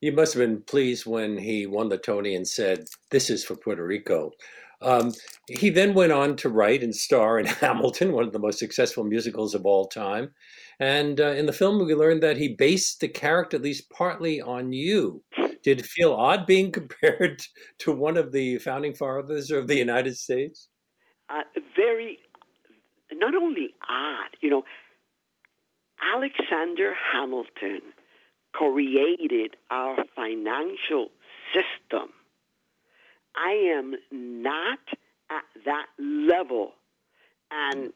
[0.00, 3.56] You must have been pleased when he won the Tony and said, This is for
[3.56, 4.32] Puerto Rico.
[4.82, 5.12] Um,
[5.48, 9.04] he then went on to write and star in Hamilton, one of the most successful
[9.04, 10.30] musicals of all time.
[10.80, 14.40] And uh, in the film, we learned that he based the character at least partly
[14.40, 15.22] on you.
[15.62, 17.42] Did it feel odd being compared
[17.78, 20.68] to one of the founding fathers of the United States?
[21.28, 21.42] Uh,
[21.74, 22.18] very,
[23.18, 24.64] not only odd, you know,
[26.14, 27.80] Alexander Hamilton
[28.52, 31.08] created our financial
[31.54, 32.10] system
[33.36, 34.78] I am not
[35.30, 36.72] at that level.
[37.50, 37.92] And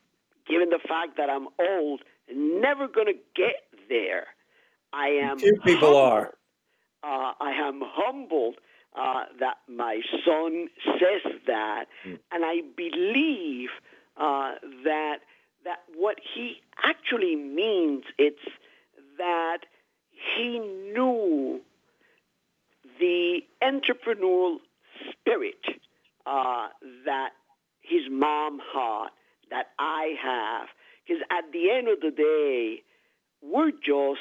[0.46, 2.02] given the fact that I'm old,
[2.32, 4.26] never going to get there.
[4.92, 5.38] I am.
[5.38, 6.12] Few people humbled.
[6.12, 6.34] are.
[7.02, 8.56] Uh, I am humbled
[8.94, 12.18] uh, that my son says that, mm.
[12.30, 13.70] and I believe
[14.20, 14.52] uh,
[14.84, 15.18] that
[15.64, 18.38] that what he actually means it's
[19.18, 19.58] that
[20.36, 21.60] he knew
[22.98, 24.56] the entrepreneurial
[25.10, 25.64] spirit
[26.26, 26.68] uh,
[27.04, 27.30] that
[27.82, 29.08] his mom had,
[29.50, 30.68] that I I have.
[31.06, 32.82] Because at the end of the day,
[33.42, 34.20] we're just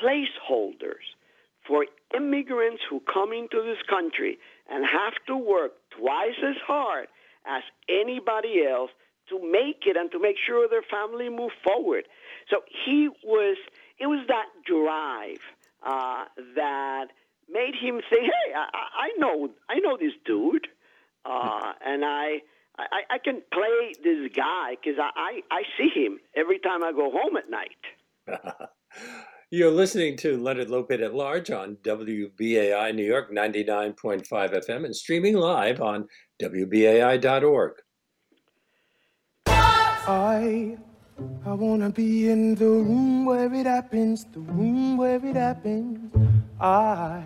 [0.00, 1.04] placeholders
[1.66, 4.38] for immigrants who come into this country
[4.70, 7.08] and have to work twice as hard
[7.46, 8.90] as anybody else
[9.28, 12.04] to make it and to make sure their family move forward.
[12.50, 13.56] So he was,
[13.98, 15.40] it was that drive
[15.86, 16.24] uh,
[16.56, 17.06] that
[17.48, 18.68] made him say, "Hey, I,
[19.06, 20.68] I know, I know this dude,
[21.24, 22.40] uh, and I,
[22.78, 26.92] I, I can play this guy because I, I, I see him every time I
[26.92, 28.40] go home at night."
[29.50, 35.36] You're listening to Leonard Lopate at Large on WBAI New York 99.5 FM and streaming
[35.36, 36.08] live on
[36.42, 37.72] WBAI.org.
[40.06, 40.76] I
[41.46, 46.12] I wanna be in the room where it happens, the room where it happens.
[46.60, 47.22] I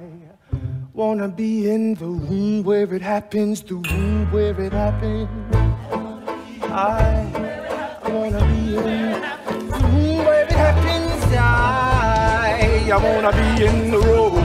[0.94, 5.28] wanna be in the room where it happens, the room where it happens.
[6.62, 7.26] I
[8.04, 11.34] wanna be in the room where it happens.
[11.34, 14.37] I, I wanna be in the room.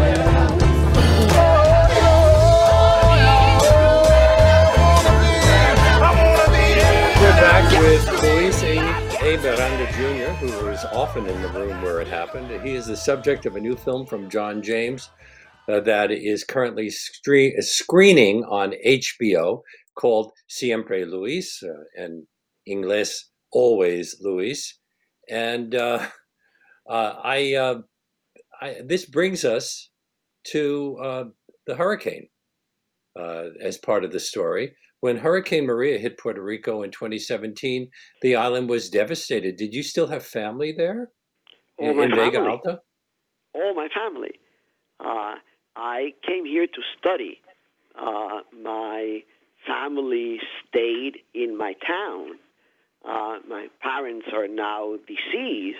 [7.79, 8.77] With Luis A.
[9.21, 9.37] A.
[9.37, 12.49] Miranda Jr., was often in the room where it happened.
[12.65, 15.09] He is the subject of a new film from John James
[15.69, 19.61] uh, that is currently screening on HBO
[19.95, 22.07] called Siempre Luis, uh,
[22.65, 24.77] English, always Luis.
[25.29, 26.07] And uh,
[26.89, 27.81] uh, I, uh,
[28.61, 29.89] I, this brings us
[30.47, 31.23] to uh,
[31.67, 32.27] the hurricane
[33.61, 34.75] as part of the story.
[35.03, 37.89] When Hurricane Maria hit Puerto Rico in 2017,
[38.21, 39.57] the island was devastated.
[39.57, 41.09] Did you still have family there
[41.77, 42.39] All in, my in Vega.
[42.39, 42.79] Alta?
[43.53, 44.31] all my family.
[45.01, 45.35] Uh,
[45.75, 47.41] I came here to study.
[47.99, 49.19] Uh, my
[49.67, 50.39] family
[50.69, 52.39] stayed in my town.
[53.03, 55.79] Uh, my parents are now deceased,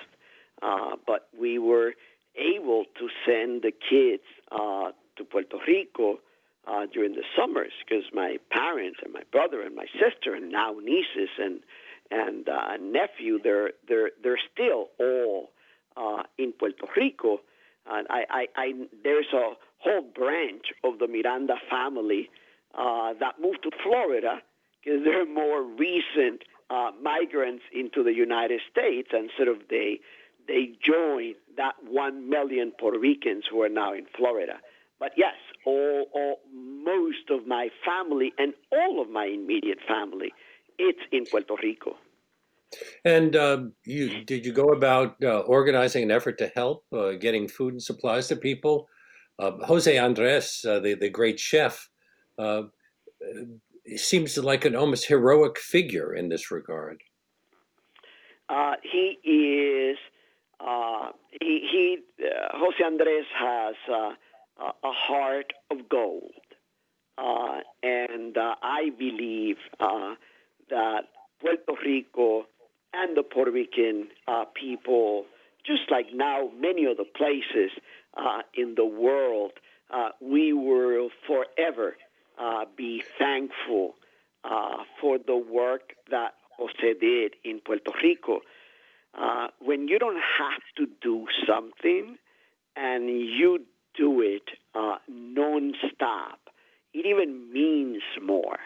[0.62, 1.93] uh, but we were
[2.36, 6.19] able to send the kids uh, to Puerto Rico
[6.67, 10.76] uh, during the summers because my parents and my brother and my sister and now
[10.82, 11.60] nieces and
[12.12, 15.49] and uh, nephew they're they're they're still all
[15.97, 17.39] uh, in Puerto Rico.
[17.86, 18.73] And I, I, I,
[19.04, 22.30] there's a whole branch of the Miranda family
[22.78, 24.41] uh, that moved to Florida
[24.84, 29.99] because they're more recent uh, migrants into the United States, and sort of they
[30.47, 34.60] they joined that one million Puerto Ricans who are now in Florida.
[35.03, 35.35] But yes,
[35.65, 40.31] all, all most of my family and all of my immediate family,
[40.79, 41.97] it's in Puerto Rico.
[43.03, 47.49] And uh, you did you go about uh, organizing an effort to help, uh, getting
[47.49, 48.87] food and supplies to people?
[49.37, 51.89] Uh, Jose Andres, uh, the the great chef,
[52.39, 52.61] uh,
[53.97, 57.03] seems like an almost heroic figure in this regard.
[58.47, 59.97] Uh, he is
[60.61, 61.09] uh,
[61.41, 63.75] he, he uh, Jose Andres has
[64.59, 66.31] uh, a heart of gold,
[67.17, 70.15] uh, and uh, I believe uh,
[70.69, 71.09] that
[71.41, 72.45] Puerto Rico
[72.93, 75.25] and the Puerto Rican uh, people,
[75.65, 77.71] just like now many other places
[78.17, 79.51] uh, in the world,
[80.21, 81.95] we will forever
[82.75, 83.95] be thankful
[84.99, 88.41] for the work that Jose did in Puerto Rico.
[89.59, 92.17] When you don't have to do something
[92.75, 93.65] and you
[93.97, 96.39] do it uh, nonstop,
[96.93, 98.58] it even means more.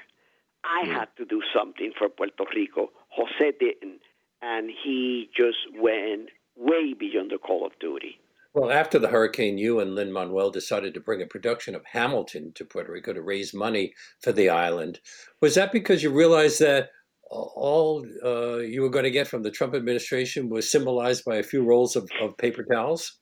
[0.63, 2.89] I had to do something for Puerto Rico.
[3.09, 4.01] Jose didn't,
[4.41, 8.19] and he just went way beyond the call of duty.
[8.53, 12.51] Well, after the hurricane, you and Lin Manuel decided to bring a production of Hamilton
[12.55, 14.99] to Puerto Rico to raise money for the island.
[15.41, 16.89] Was that because you realized that
[17.29, 21.43] all uh, you were going to get from the Trump administration was symbolized by a
[21.43, 23.19] few rolls of, of paper towels?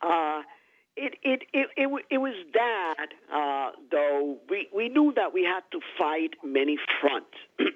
[0.00, 0.42] Uh,
[0.96, 5.62] it, it, it, it, it was that, uh, though, we, we knew that we had
[5.72, 7.36] to fight many fronts.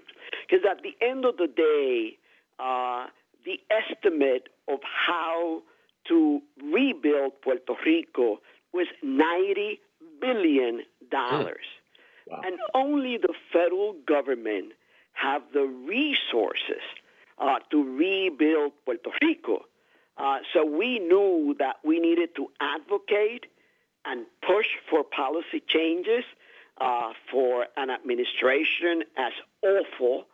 [0.49, 2.17] Because at the end of the day,
[2.59, 3.07] uh,
[3.45, 5.63] the estimate of how
[6.09, 8.41] to rebuild Puerto Rico
[8.73, 9.79] was $90
[10.21, 10.83] billion.
[11.13, 12.41] Wow.
[12.45, 14.73] And only the federal government
[15.13, 16.83] have the resources
[17.39, 19.65] uh, to rebuild Puerto Rico.
[20.19, 23.47] Uh, so we knew that we needed to advocate
[24.05, 26.25] and push for policy changes
[26.81, 30.27] uh, for an administration as awful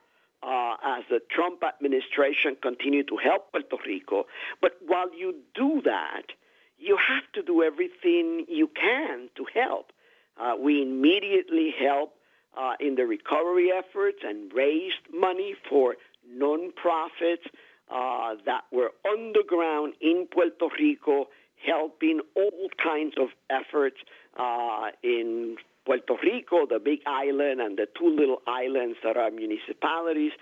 [0.43, 4.26] uh, as the Trump administration continued to help Puerto Rico.
[4.61, 6.32] But while you do that,
[6.78, 9.93] you have to do everything you can to help.
[10.39, 12.16] Uh, we immediately helped
[12.57, 15.97] uh, in the recovery efforts and raised money for
[16.30, 17.47] nonprofits
[17.91, 21.28] uh, that were underground in Puerto Rico,
[21.64, 23.97] helping all kinds of efforts
[24.39, 30.32] uh, in Puerto Rico, the big island, and the two little islands that are municipalities.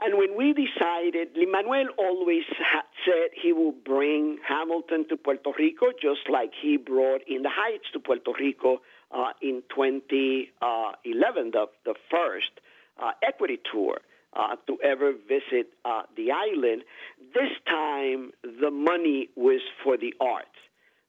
[0.00, 2.44] And when we decided, Lin Manuel always
[3.04, 7.86] said he will bring Hamilton to Puerto Rico, just like he brought In the Heights
[7.92, 8.80] to Puerto Rico
[9.10, 12.50] uh, in 2011, the, the first
[13.02, 13.98] uh, equity tour
[14.34, 16.82] uh, to ever visit uh, the island.
[17.34, 20.48] This time, the money was for the arts.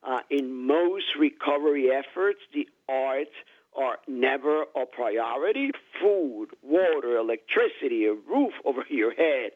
[0.03, 3.31] Uh, in most recovery efforts, the arts
[3.75, 5.71] are never a priority.
[6.01, 9.51] Food, water, electricity, a roof over your head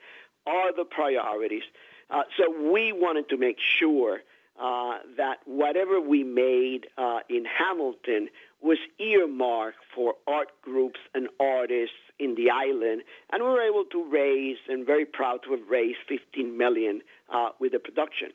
[0.46, 1.64] are the priorities.
[2.10, 4.20] Uh, so we wanted to make sure
[4.62, 8.28] uh, that whatever we made uh, in Hamilton
[8.62, 13.02] was earmarked for art groups and artists in the island,
[13.32, 17.02] and we were able to raise, and very proud to have raised, 15 million
[17.34, 18.30] uh, with the production.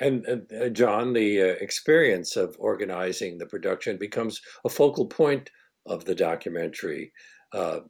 [0.00, 0.26] And
[0.60, 5.50] uh, John, the uh, experience of organizing the production becomes a focal point
[5.86, 7.12] of the documentary.
[7.52, 7.80] Uh,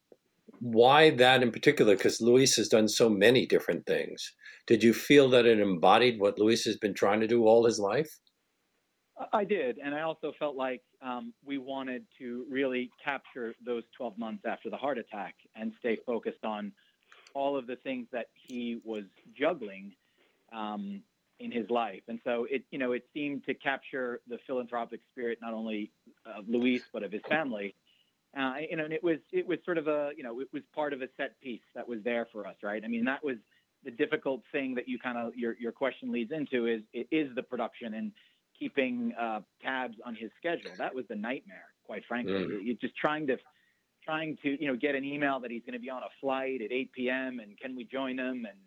[0.60, 1.96] why that in particular?
[1.96, 4.32] Because Luis has done so many different things.
[4.66, 7.78] Did you feel that it embodied what Luis has been trying to do all his
[7.78, 8.10] life?
[9.32, 14.18] I did, and I also felt like um, we wanted to really capture those 12
[14.18, 16.72] months after the heart attack and stay focused on
[17.34, 19.04] all of the things that he was
[19.38, 19.92] juggling
[20.52, 21.02] um,
[21.40, 22.02] in his life.
[22.08, 25.90] And so it, you know, it seemed to capture the philanthropic spirit not only
[26.24, 27.74] of Luis but of his family.
[28.38, 30.62] Uh, you know, and it was it was sort of a you know it was
[30.74, 32.82] part of a set piece that was there for us, right?
[32.82, 33.36] I mean, that was
[33.84, 37.42] the difficult thing that you kind of your your question leads into is is the
[37.42, 38.12] production and
[38.62, 40.70] keeping uh, tabs on his schedule.
[40.78, 42.34] That was the nightmare, quite frankly.
[42.34, 42.60] Mm.
[42.62, 43.36] You're just trying to
[44.04, 46.60] trying to you know get an email that he's going to be on a flight
[46.62, 47.40] at 8 p.m.
[47.40, 48.58] and can we join him and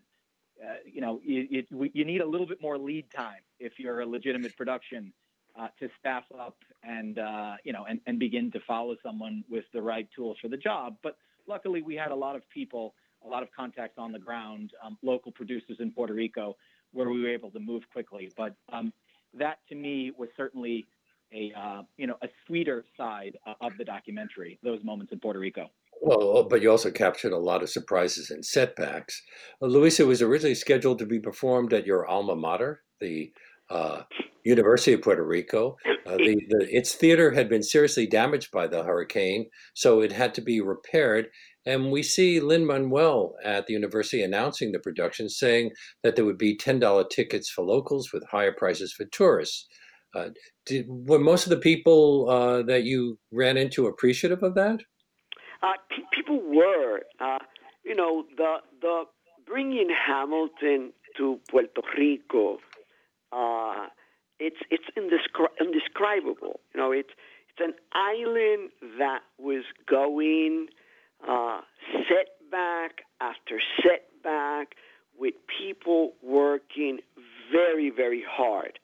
[0.64, 4.00] uh, you know, you, you, you, need a little bit more lead time if you're
[4.00, 5.12] a legitimate production
[5.60, 9.66] uh, to staff up and, uh, you know, and, and begin to follow someone with
[9.74, 10.96] the right tools for the job.
[11.04, 12.94] But luckily, we had a lot of people,
[13.26, 16.56] a lot of contacts on the ground, um, local producers in Puerto Rico,
[16.94, 18.32] where we were able to move quickly.
[18.38, 18.94] But um,
[19.38, 20.86] that to me was certainly
[21.34, 25.70] a, uh, you know, a sweeter side of the documentary, those moments in Puerto Rico.
[26.02, 29.22] Well, but you also captured a lot of surprises and setbacks.
[29.62, 33.32] Uh, Luisa was originally scheduled to be performed at your alma mater, the
[33.70, 34.02] uh,
[34.44, 35.76] University of Puerto Rico.
[36.06, 40.34] Uh, the, the, its theater had been seriously damaged by the hurricane, so it had
[40.36, 41.28] to be repaired.
[41.66, 45.72] And we see Lin Manuel at the university announcing the production, saying
[46.04, 49.68] that there would be $10 tickets for locals with higher prices for tourists.
[50.14, 50.30] Uh,
[50.66, 54.80] did, were most of the people uh, that you ran into appreciative of that?
[55.62, 55.74] Uh,
[56.14, 57.40] people were, uh,
[57.84, 59.04] you know, the the
[59.46, 62.60] bringing Hamilton to Puerto Rico.
[63.36, 63.88] Uh,
[64.40, 66.60] it's it's indescri- indescribable.
[66.74, 67.10] You know, it's
[67.50, 70.68] it's an island that was going
[71.28, 71.62] uh,
[72.08, 74.76] setback after setback,
[75.18, 77.00] with people working
[77.52, 78.80] very very hard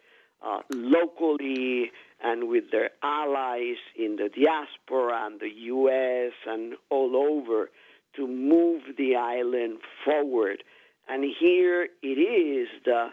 [0.45, 1.91] uh, locally
[2.23, 6.33] and with their allies in the diaspora and the U.S.
[6.45, 7.69] and all over
[8.15, 10.63] to move the island forward.
[11.07, 13.07] And here it is the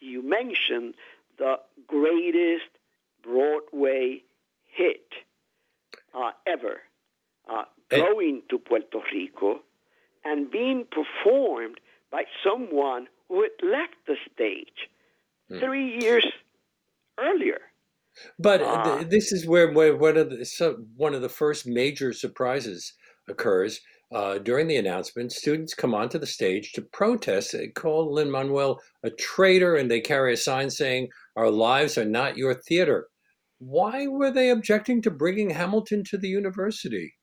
[0.00, 0.94] you mentioned
[1.38, 1.56] the
[1.86, 2.70] greatest
[3.22, 4.22] Broadway
[4.64, 5.06] hit
[6.14, 6.80] uh, ever,
[7.50, 9.60] uh, going to Puerto Rico
[10.24, 14.88] and being performed by someone who had left the stage
[15.48, 15.58] hmm.
[15.58, 16.26] three years
[17.18, 17.60] earlier.
[18.38, 22.12] But uh, this is where, where one of the so one of the first major
[22.12, 22.92] surprises
[23.28, 23.80] occurs.
[24.14, 27.52] Uh, during the announcement, students come onto the stage to protest.
[27.52, 32.04] They call Lin Manuel a traitor, and they carry a sign saying, "Our lives are
[32.04, 33.08] not your theater."
[33.58, 37.14] Why were they objecting to bringing Hamilton to the university?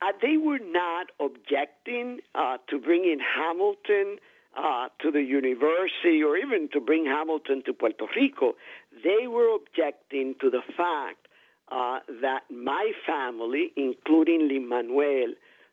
[0.00, 4.18] Uh, they were not objecting uh, to bringing Hamilton
[4.56, 8.54] uh, to the university or even to bring Hamilton to Puerto Rico.
[9.02, 11.26] They were objecting to the fact
[11.70, 15.32] uh, that my family, including Lin Manuel,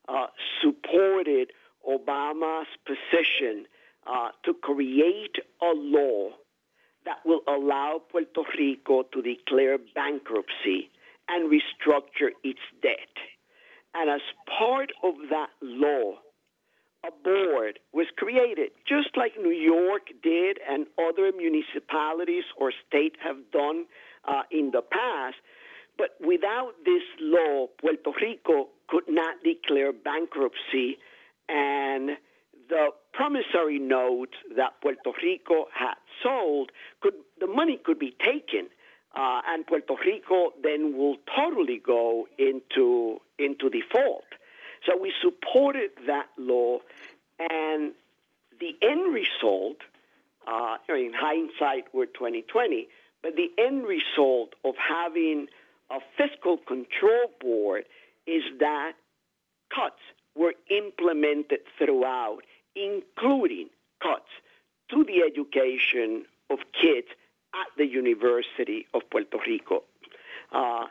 [0.10, 0.28] uh,
[0.62, 1.52] supported
[1.88, 3.66] Obama's position
[4.08, 6.30] uh, to create a law
[7.06, 10.90] that will allow Puerto Rico to declare bankruptcy
[11.28, 13.14] and restructure its debt.
[13.94, 14.22] And as
[14.58, 16.16] part of that law,
[17.06, 23.38] a board was created, just like New York did and other municipalities or state have
[23.52, 23.86] done
[24.28, 25.38] uh, in the past.
[26.00, 30.98] But without this law, Puerto Rico could not declare bankruptcy.
[31.50, 32.12] And
[32.70, 36.72] the promissory notes that Puerto Rico had sold
[37.02, 38.70] could the money could be taken,
[39.14, 44.24] uh, and Puerto Rico then will totally go into into default.
[44.86, 46.80] So we supported that law,
[47.40, 47.92] and
[48.62, 49.78] the end result,
[50.48, 52.88] uh, in hindsight, we're 2020,
[53.22, 55.48] but the end result of having
[55.92, 57.84] a fiscal control board
[58.28, 58.94] is that
[59.74, 60.02] cuts
[60.36, 62.40] were implemented throughout,
[62.76, 63.70] including
[64.02, 64.30] cuts
[64.90, 67.08] to the education of kids
[67.54, 69.84] at the University of Puerto Rico.
[70.52, 70.86] Uh,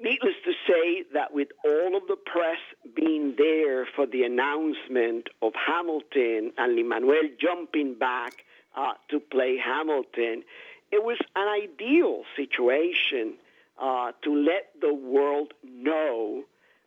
[0.00, 2.58] needless to say that with all of the press
[2.94, 8.44] being there for the announcement of Hamilton and Lin-Manuel jumping back
[8.76, 10.42] uh, to play Hamilton,
[10.90, 13.34] it was an ideal situation
[13.80, 16.44] uh, to let the world know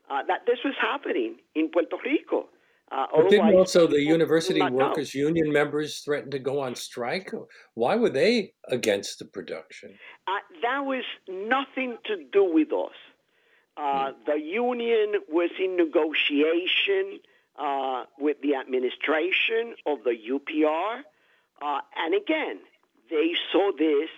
[0.09, 2.47] uh, that this was happening in Puerto Rico.
[2.89, 5.19] Uh, but didn't also the University Workers know.
[5.19, 7.31] Union members threaten to go on strike?
[7.73, 9.95] Why were they against the production?
[10.25, 12.95] Uh, that was nothing to do with us.
[13.75, 14.31] Uh, hmm.
[14.31, 17.19] The union was in negotiation
[17.59, 21.01] uh, with the administration of the UPR.
[21.61, 22.59] Uh, and again,
[23.09, 24.09] they saw this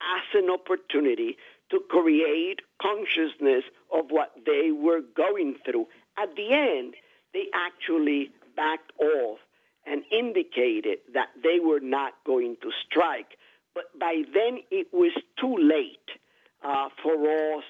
[0.00, 1.36] as an opportunity
[1.72, 5.86] to create consciousness of what they were going through.
[6.16, 6.94] At the end,
[7.34, 9.38] they actually backed off
[9.84, 13.38] and indicated that they were not going to strike.
[13.74, 16.08] But by then, it was too late
[16.64, 17.14] uh, for
[17.56, 17.64] us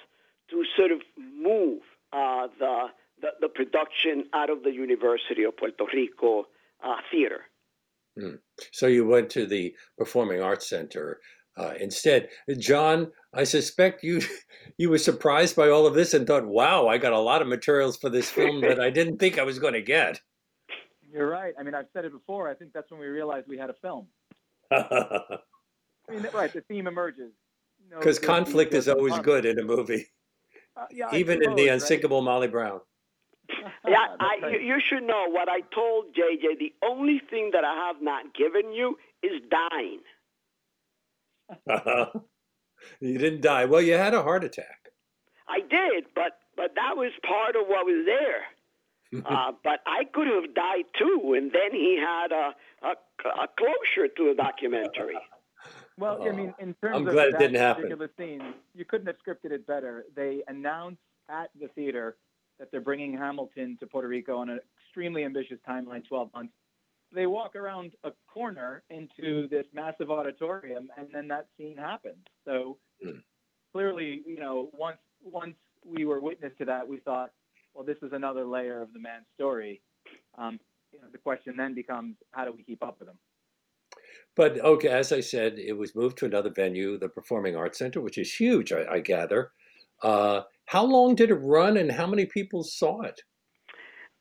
[0.51, 1.81] to sort of move
[2.13, 2.87] uh, the,
[3.21, 6.47] the, the production out of the University of Puerto Rico
[6.85, 7.43] uh, theater.
[8.19, 8.39] Mm.
[8.73, 11.21] So you went to the Performing Arts Center
[11.57, 12.29] uh, instead.
[12.59, 14.21] John, I suspect you
[14.79, 17.49] you were surprised by all of this and thought, "Wow, I got a lot of
[17.49, 20.21] materials for this film that I didn't think I was going to get."
[21.13, 21.53] You're right.
[21.59, 22.49] I mean, I've said it before.
[22.49, 24.07] I think that's when we realized we had a film.
[24.73, 25.39] I
[26.11, 26.53] mean, right.
[26.53, 27.33] The theme emerges.
[27.91, 30.07] Because you know, conflict is always good in a movie,
[30.77, 32.25] uh, yeah, even suppose, in the unsinkable right?
[32.25, 32.81] Molly Brown.
[33.87, 36.59] yeah, I, you, you should know what I told JJ.
[36.59, 39.99] The only thing that I have not given you is dying.
[43.01, 43.65] you didn't die.
[43.65, 44.91] Well, you had a heart attack.
[45.49, 48.43] I did, but but that was part of what was there.
[49.27, 52.91] uh, but I could have died too, and then he had a a,
[53.43, 55.19] a closure to the documentary.
[55.99, 57.93] Well, I mean, in terms I'm of glad it didn't happen.
[58.19, 60.07] scene, you couldn't have scripted it better.
[60.17, 62.17] They announced at the theater
[62.59, 66.55] that they're bringing Hamilton to Puerto Rico on an extremely ambitious timeline, 12 months
[67.15, 72.25] they walk around a corner into this massive auditorium, and then that scene happens.
[72.45, 73.21] So mm.
[73.73, 77.31] clearly, you know, once once we were witness to that, we thought,
[77.75, 79.83] well, this is another layer of the man's story.
[80.39, 80.59] Um,
[80.93, 83.19] you know, the question then becomes, how do we keep up with him?
[84.37, 88.01] But okay, as I said, it was moved to another venue, the Performing Arts Center,
[88.01, 89.53] which is huge, I, I gather.
[90.03, 93.21] Uh, how long did it run, and how many people saw it?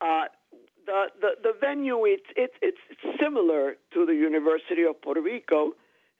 [0.01, 0.25] Uh,
[0.91, 2.77] the, the, the venue it's, it's it's
[3.19, 5.71] similar to the University of Puerto Rico,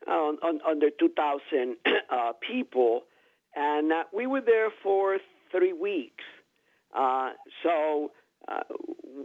[0.08, 1.76] uh, on, under 2,000
[2.10, 3.04] uh, people,
[3.56, 5.18] and uh, we were there for
[5.52, 6.24] three weeks.
[6.98, 7.32] Uh,
[7.64, 8.12] so
[8.48, 8.62] uh,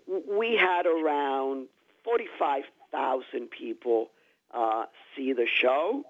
[0.07, 1.69] we had around
[2.05, 4.11] 45,000 people
[4.53, 4.85] uh,
[5.17, 6.05] see the show.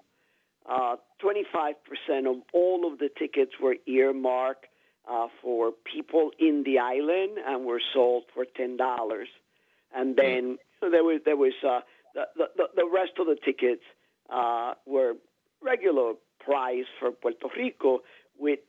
[1.23, 1.73] 25%
[2.29, 4.65] of all of the tickets were earmarked
[5.09, 9.27] uh, for people in the island and were sold for ten dollars.
[9.95, 10.15] And hmm.
[10.15, 11.79] then there was there was uh,
[12.13, 13.83] the, the the rest of the tickets
[14.29, 15.13] uh, were
[15.61, 17.99] regular price for Puerto Rico
[18.37, 18.59] with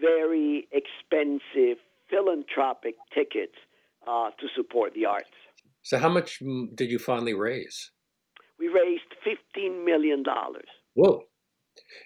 [0.00, 1.78] very expensive
[2.08, 3.54] philanthropic tickets
[4.06, 5.28] uh, to support the arts.
[5.82, 6.40] So, how much
[6.74, 7.90] did you finally raise?
[8.58, 10.68] We raised fifteen million dollars.
[10.94, 11.24] Whoa!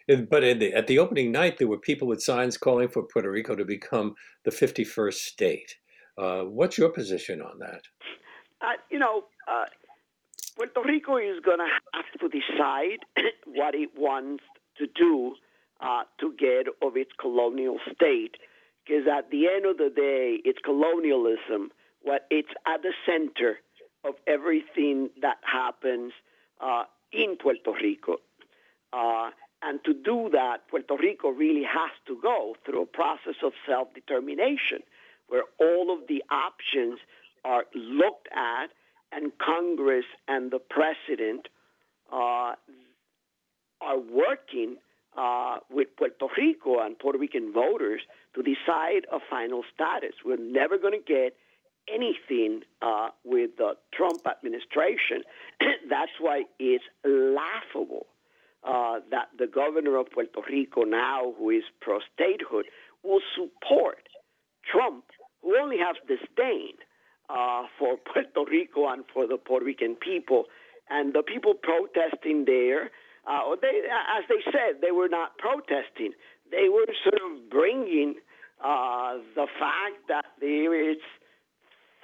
[0.09, 3.55] But the, at the opening night, there were people with signs calling for Puerto Rico
[3.55, 4.14] to become
[4.45, 5.76] the 51st state.
[6.16, 7.82] Uh, what's your position on that?
[8.61, 9.64] Uh, you know, uh,
[10.57, 12.99] Puerto Rico is going to have to decide
[13.47, 14.45] what it wants
[14.78, 15.35] to do
[15.80, 18.37] uh, to get of its colonial state.
[18.87, 21.70] Because at the end of the day, it's colonialism.
[22.03, 23.59] What it's at the center
[24.05, 26.12] of everything that happens
[26.61, 28.16] uh, in Puerto Rico.
[29.65, 33.89] And to do that, Puerto Rico really has to go through a process of self
[33.95, 34.81] determination
[35.29, 36.99] where all of the options
[37.47, 38.67] are looked at,
[39.11, 41.49] and Congress and the president
[42.12, 42.53] uh,
[43.81, 44.77] are working
[45.17, 48.03] uh, with Puerto Rico and Puerto Rican voters
[48.35, 50.12] to decide a final status.
[50.27, 51.37] We're never going to get
[51.89, 55.23] anything uh, with the Trump administration.
[55.89, 58.07] That's why it's laughable
[58.65, 62.67] uh, that the governor of Puerto Rico now, who is pro statehood,
[63.03, 64.09] will support
[64.71, 65.05] Trump,
[65.43, 66.73] who only has disdain
[67.29, 70.45] uh, for Puerto Rico and for the Puerto Rican people.
[70.89, 72.91] And the people protesting there,
[73.27, 73.83] uh, they,
[74.19, 76.12] as they said, they were not protesting.
[76.51, 78.17] They were sort of bringing
[78.62, 80.99] uh, the fact that there is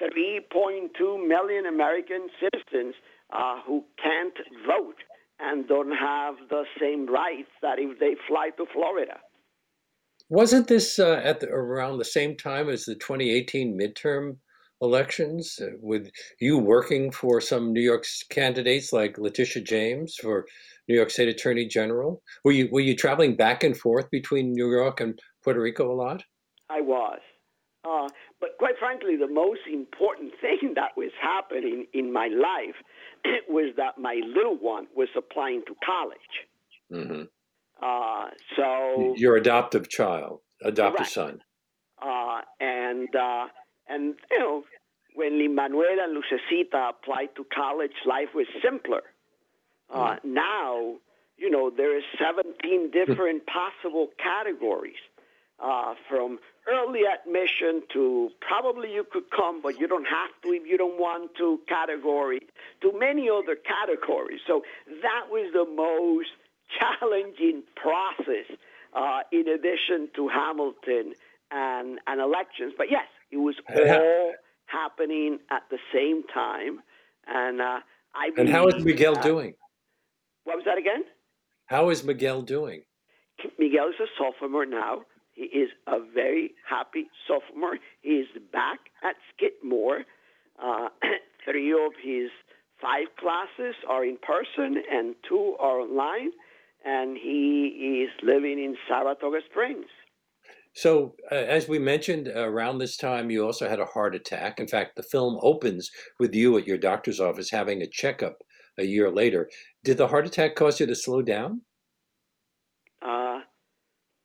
[0.01, 2.95] 3.2 million American citizens
[3.33, 4.35] uh, who can't
[4.67, 4.97] vote
[5.43, 9.19] and don't have the same rights that if they fly to Florida.
[10.29, 14.37] Wasn't this uh, at the, around the same time as the 2018 midterm
[14.81, 16.11] elections, uh, with
[16.41, 20.47] you working for some New York candidates like Letitia James for
[20.89, 22.23] New York State Attorney General?
[22.45, 25.95] Were you were you traveling back and forth between New York and Puerto Rico a
[25.95, 26.23] lot?
[26.69, 27.19] I was.
[27.83, 28.09] Uh,
[28.41, 32.77] but quite frankly, the most important thing that was happening in my life
[33.49, 36.19] was that my little one was applying to college.
[36.93, 37.23] Mm-hmm.
[37.83, 41.41] Uh, so your adoptive child, adoptive son.
[42.03, 43.47] Uh, and uh,
[43.89, 44.65] and you know,
[45.15, 49.03] when Lin Manuel and Lucecita applied to college, life was simpler.
[49.93, 50.19] Uh, mm.
[50.25, 50.97] Now,
[51.37, 55.01] you know, there is 17 different possible categories,
[55.63, 56.39] uh, from
[56.69, 60.99] early admission to probably you could come, but you don't have to if you don't
[60.99, 62.41] want to category,
[62.83, 64.41] to many other categories.
[64.47, 64.63] So
[65.03, 66.29] that was the most
[66.79, 68.47] challenging process
[68.95, 71.15] uh, in addition to Hamilton
[71.51, 72.75] and, and elections.
[72.77, 74.35] But yes, it was all
[74.67, 76.81] happening at the same time.
[77.27, 77.81] And uh,
[78.15, 79.55] I And how is Miguel doing?
[80.45, 81.05] What was that again?
[81.67, 82.83] How is Miguel doing?
[83.59, 85.03] Miguel is a sophomore now.
[85.41, 87.79] He is a very happy sophomore.
[88.03, 90.03] He is back at Skidmore.
[90.63, 90.89] Uh,
[91.51, 92.29] three of his
[92.79, 96.33] five classes are in person and two are online,
[96.85, 99.87] and he is living in Saratoga Springs.
[100.75, 104.61] So, uh, as we mentioned, around this time, you also had a heart attack.
[104.61, 108.43] In fact, the film opens with you at your doctor's office having a checkup
[108.77, 109.49] a year later.
[109.85, 111.63] Did the heart attack cause you to slow down?
[113.01, 113.41] Uh,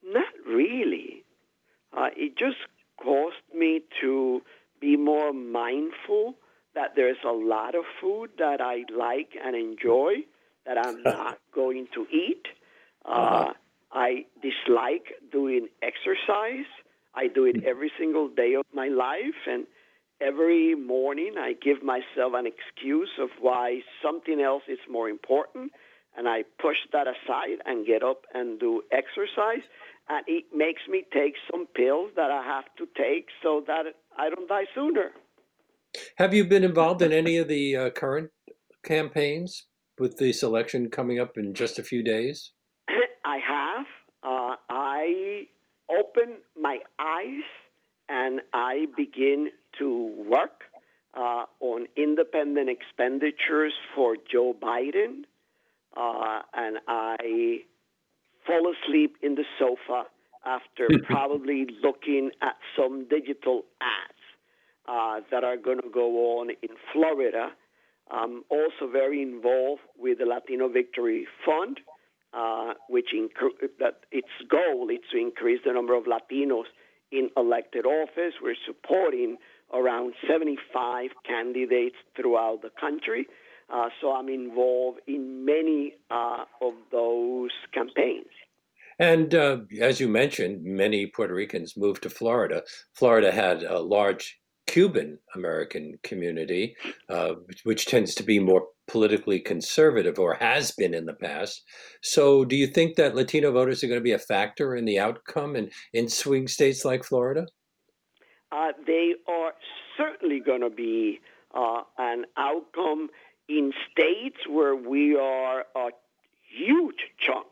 [0.04, 1.06] not really.
[1.96, 2.58] Uh, it just
[3.02, 4.42] caused me to
[4.82, 6.36] be more mindful
[6.74, 10.26] that there's a lot of food that I like and enjoy
[10.66, 12.46] that I'm not going to eat.
[13.06, 13.54] Uh, uh-huh.
[13.92, 16.68] I dislike doing exercise.
[17.14, 19.66] I do it every single day of my life, and
[20.20, 25.72] every morning I give myself an excuse of why something else is more important,
[26.18, 29.64] and I push that aside and get up and do exercise.
[30.10, 33.86] And it makes me take some pills that I have to take so that
[34.18, 35.12] I don't die sooner.
[36.18, 38.30] Have you been involved in any of the uh, current
[38.84, 39.66] campaigns
[39.98, 42.52] with the election coming up in just a few days?
[43.26, 43.86] I have.
[44.24, 45.48] Uh, I
[45.90, 47.44] open my eyes
[48.10, 49.50] and I begin
[49.80, 50.64] to work
[51.16, 55.24] uh, on independent expenditures for Joe Biden,
[55.96, 57.60] uh, and I
[58.46, 60.04] fall asleep in the sofa
[60.46, 64.26] after probably looking at some digital ads
[64.88, 67.50] uh, that are going to go on in Florida.
[68.12, 71.80] I'm also very involved with the Latino Victory Fund,
[72.34, 76.66] uh, which inc- that its goal is to increase the number of Latinos
[77.12, 78.34] in elected office.
[78.42, 79.38] We're supporting
[79.74, 83.26] around 75 candidates throughout the country.
[83.74, 88.28] Uh, so I'm involved in many uh, of those campaigns.
[89.00, 92.64] And uh, as you mentioned, many Puerto Ricans moved to Florida.
[92.94, 96.76] Florida had a large Cuban American community,
[97.10, 101.64] uh, which tends to be more politically conservative or has been in the past.
[102.02, 105.00] So, do you think that Latino voters are going to be a factor in the
[105.00, 107.46] outcome in, in swing states like Florida?
[108.52, 109.54] Uh, they are
[109.98, 111.20] certainly going to be
[111.54, 113.10] uh, an outcome
[113.48, 115.90] in states where we are a
[116.50, 117.48] huge chunk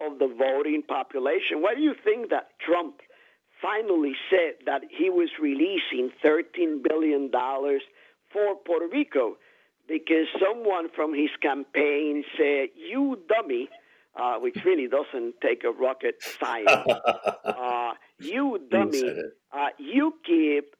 [0.00, 1.62] of the voting population.
[1.62, 3.00] Why do you think that Trump
[3.60, 9.36] finally said that he was releasing $13 billion for Puerto Rico
[9.88, 13.68] because someone from his campaign said, You dummy,
[14.14, 16.70] uh, which really doesn't take a rocket science.
[17.44, 19.04] uh, you dummy,
[19.52, 20.74] uh, you keep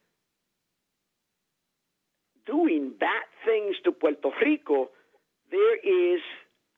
[2.46, 4.88] doing bad things to Puerto Rico.
[5.50, 6.20] There is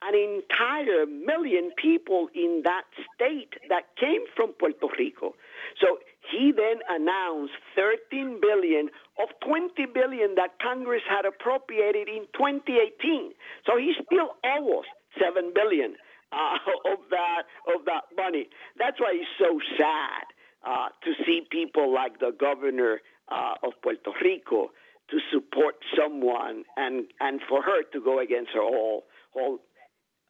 [0.03, 5.35] an entire million people in that state that came from Puerto Rico.
[5.81, 5.99] So
[6.31, 13.33] he then announced 13 billion of 20 billion that Congress had appropriated in 2018.
[13.67, 14.87] So he still owes
[15.19, 15.97] 7 billion
[16.31, 16.59] uh,
[16.93, 17.43] of that
[17.75, 18.49] of that money.
[18.79, 20.27] That's why it's so sad
[20.65, 24.71] uh, to see people like the governor uh, of Puerto Rico
[25.11, 29.59] to support someone and and for her to go against her whole whole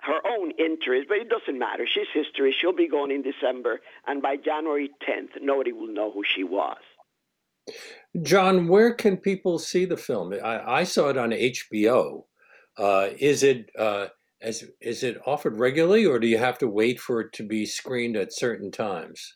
[0.01, 1.85] her own interest, but it doesn't matter.
[1.87, 2.55] She's history.
[2.59, 6.79] She'll be gone in December, and by January 10th, nobody will know who she was.
[8.23, 10.33] John, where can people see the film?
[10.33, 12.25] I, I saw it on HBO.
[12.77, 14.07] Uh, is it uh,
[14.41, 17.67] as is it offered regularly, or do you have to wait for it to be
[17.67, 19.35] screened at certain times?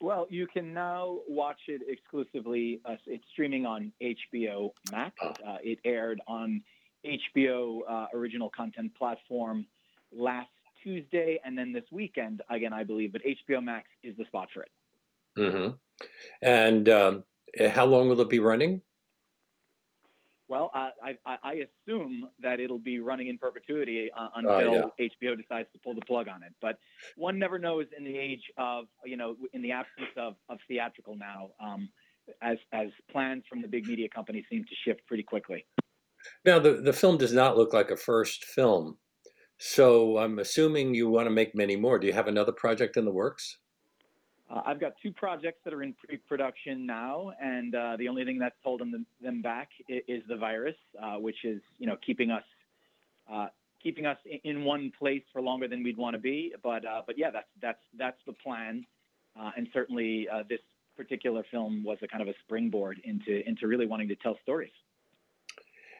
[0.00, 2.80] Well, you can now watch it exclusively.
[2.84, 5.14] Uh, it's streaming on HBO Max.
[5.22, 5.28] Oh.
[5.46, 6.62] Uh, it aired on
[7.04, 9.66] HBO uh, original content platform
[10.12, 10.50] last
[10.82, 13.12] Tuesday and then this weekend again, I believe.
[13.12, 14.70] But HBO Max is the spot for it.
[15.38, 15.74] Mm-hmm.
[16.42, 17.24] And um,
[17.70, 18.82] how long will it be running?
[20.48, 24.90] Well, uh, I, I, assume that it'll be running in perpetuity uh, uh until uh,
[24.98, 25.08] yeah.
[25.24, 26.52] HBO decides to pull the plug on it.
[26.62, 26.78] But
[27.16, 31.16] one never knows in the age of, you know, in the absence of, of theatrical
[31.16, 31.88] now, um,
[32.42, 35.66] as, as plans from the big media companies seem to shift pretty quickly.
[36.44, 38.98] Now, the, the film does not look like a first film.
[39.58, 41.98] So I'm assuming you want to make many more.
[41.98, 43.58] Do you have another project in the works?
[44.48, 48.38] Uh, I've got two projects that are in pre-production now, and uh, the only thing
[48.38, 52.30] that's holding them, them back is, is the virus, uh, which is you know keeping
[52.30, 52.44] us
[53.30, 53.48] uh,
[53.82, 56.54] keeping us in one place for longer than we'd want to be.
[56.62, 58.86] But uh, but yeah, that's that's that's the plan,
[59.38, 60.60] uh, and certainly this
[60.96, 64.72] particular film was a kind of a springboard into into really wanting to tell stories.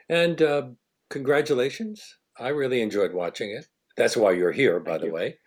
[0.09, 0.77] And
[1.11, 2.17] congratulations!
[2.39, 3.67] I really enjoyed watching it.
[3.97, 5.13] That's why you're here, by Thank the you.
[5.13, 5.39] way.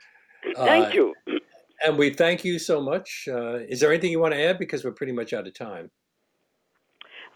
[0.56, 1.14] Thank you.
[1.86, 3.28] And we thank you so much.
[3.32, 4.60] Uh, is there anything you want to add?
[4.60, 5.90] Because we're pretty much out of time.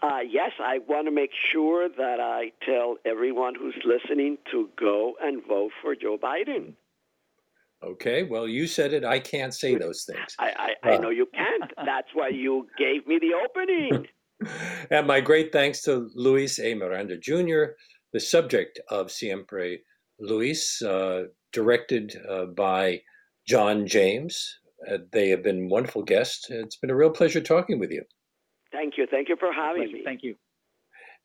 [0.02, 5.14] Uh, yes, I want to make sure that I tell everyone who's listening to go
[5.22, 6.74] and vote for Joe Biden.
[7.82, 9.04] Okay, well, you said it.
[9.04, 10.34] I can't say those things.
[10.38, 11.72] I, I, I know you can't.
[11.84, 14.06] That's why you gave me the opening.
[14.90, 16.74] and my great thanks to Luis A.
[16.74, 17.72] Miranda Jr.,
[18.12, 19.78] the subject of Siempre
[20.18, 23.00] Luis, uh, directed uh, by
[23.46, 24.58] John James.
[24.90, 26.46] Uh, they have been wonderful guests.
[26.50, 28.02] It's been a real pleasure talking with you.
[28.72, 29.06] Thank you.
[29.10, 30.02] Thank you for having me.
[30.04, 30.34] Thank you.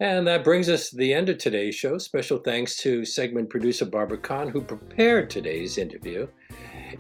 [0.02, 1.98] And that brings us to the end of today's show.
[1.98, 6.26] Special thanks to segment producer Barbara Kahn, who prepared today's interview.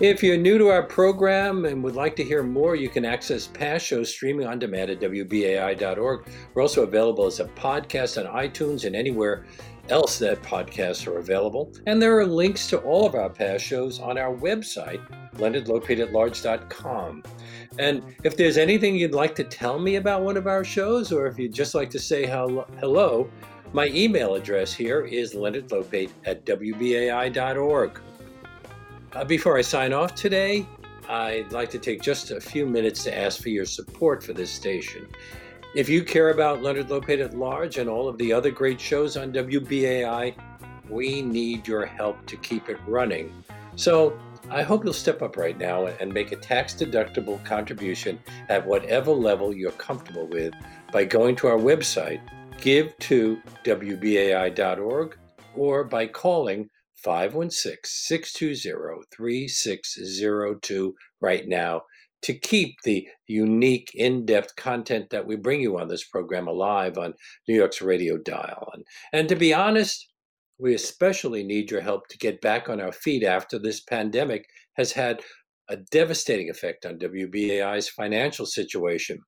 [0.01, 3.47] If you're new to our program and would like to hear more, you can access
[3.47, 6.27] past shows streaming on demand at WBAI.org.
[6.53, 9.45] We're also available as a podcast on iTunes and anywhere
[9.89, 11.71] else that podcasts are available.
[11.85, 15.01] And there are links to all of our past shows on our website,
[15.35, 17.23] leonardlopateatlarge.com.
[17.77, 21.27] And if there's anything you'd like to tell me about one of our shows, or
[21.27, 23.29] if you'd just like to say hello,
[23.71, 28.01] my email address here is leonardlopate at wbai.org.
[29.13, 30.67] Uh, before I sign off today,
[31.07, 34.51] I'd like to take just a few minutes to ask for your support for this
[34.51, 35.07] station.
[35.75, 39.15] If you care about Leonard Lopate at Large and all of the other great shows
[39.15, 40.33] on WBAI,
[40.89, 43.43] we need your help to keep it running.
[43.75, 48.17] So I hope you'll step up right now and make a tax deductible contribution
[48.49, 50.55] at whatever level you're comfortable with
[50.91, 52.19] by going to our website,
[52.59, 55.17] give to WBAI.org,
[55.55, 61.83] or by calling 516 620 3602 right now
[62.21, 66.97] to keep the unique, in depth content that we bring you on this program alive
[66.97, 67.13] on
[67.47, 68.69] New York's radio dial.
[68.73, 70.07] And, and to be honest,
[70.57, 74.45] we especially need your help to get back on our feet after this pandemic
[74.75, 75.21] has had
[75.69, 79.19] a devastating effect on WBAI's financial situation.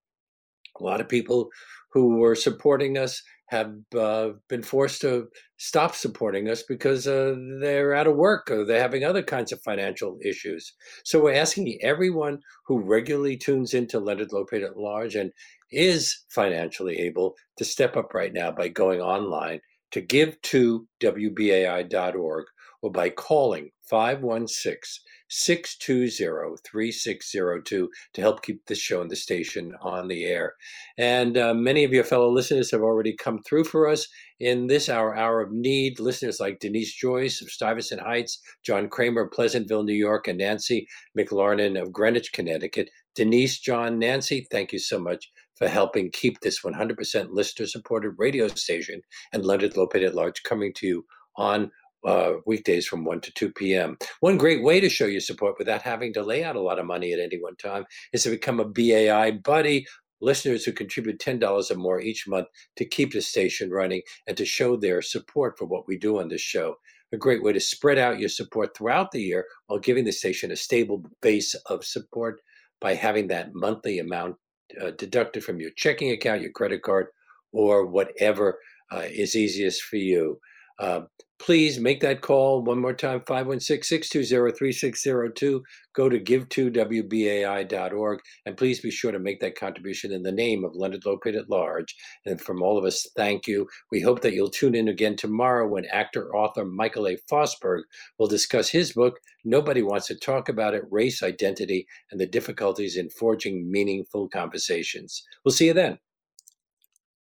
[0.79, 1.49] A lot of people
[1.93, 3.21] who were supporting us
[3.51, 5.27] have uh, been forced to
[5.57, 9.61] stop supporting us because uh, they're out of work or they're having other kinds of
[9.61, 10.73] financial issues.
[11.03, 15.31] So we're asking everyone who regularly tunes into Leonard Lopate at Large and
[15.69, 19.59] is financially able to step up right now by going online
[19.91, 22.45] to give to WBAI.org
[22.81, 30.07] or by calling 516 620 3602 to help keep this show and the station on
[30.07, 30.53] the air.
[30.97, 34.07] And uh, many of your fellow listeners have already come through for us
[34.39, 35.99] in this hour, hour of need.
[35.99, 40.87] Listeners like Denise Joyce of Stuyvesant Heights, John Kramer of Pleasantville, New York, and Nancy
[41.17, 42.89] McLarnon of Greenwich, Connecticut.
[43.15, 48.47] Denise, John, Nancy, thank you so much for helping keep this 100% listener supported radio
[48.47, 51.05] station and Leonard Lopate at Large coming to you
[51.37, 51.71] on
[52.05, 53.97] uh, weekdays from 1 to 2 p.m.
[54.21, 56.85] One great way to show your support without having to lay out a lot of
[56.85, 59.85] money at any one time is to become a BAI buddy.
[60.19, 64.45] Listeners who contribute $10 or more each month to keep the station running and to
[64.45, 66.75] show their support for what we do on this show.
[67.13, 70.51] A great way to spread out your support throughout the year while giving the station
[70.51, 72.39] a stable base of support
[72.79, 74.35] by having that monthly amount
[74.79, 77.07] uh, deducted from your checking account, your credit card,
[77.51, 78.59] or whatever
[78.91, 80.39] uh, is easiest for you.
[80.79, 81.01] Uh,
[81.41, 85.63] please make that call one more time 516 620 3602.
[85.95, 90.75] Go to give2wbai.org and please be sure to make that contribution in the name of
[90.75, 91.95] Leonard Lopate at large.
[92.27, 93.67] And from all of us, thank you.
[93.91, 97.17] We hope that you'll tune in again tomorrow when actor author Michael A.
[97.29, 97.81] Fosberg
[98.19, 102.97] will discuss his book, Nobody Wants to Talk About It Race, Identity, and the Difficulties
[102.97, 105.23] in Forging Meaningful Conversations.
[105.43, 105.97] We'll see you then.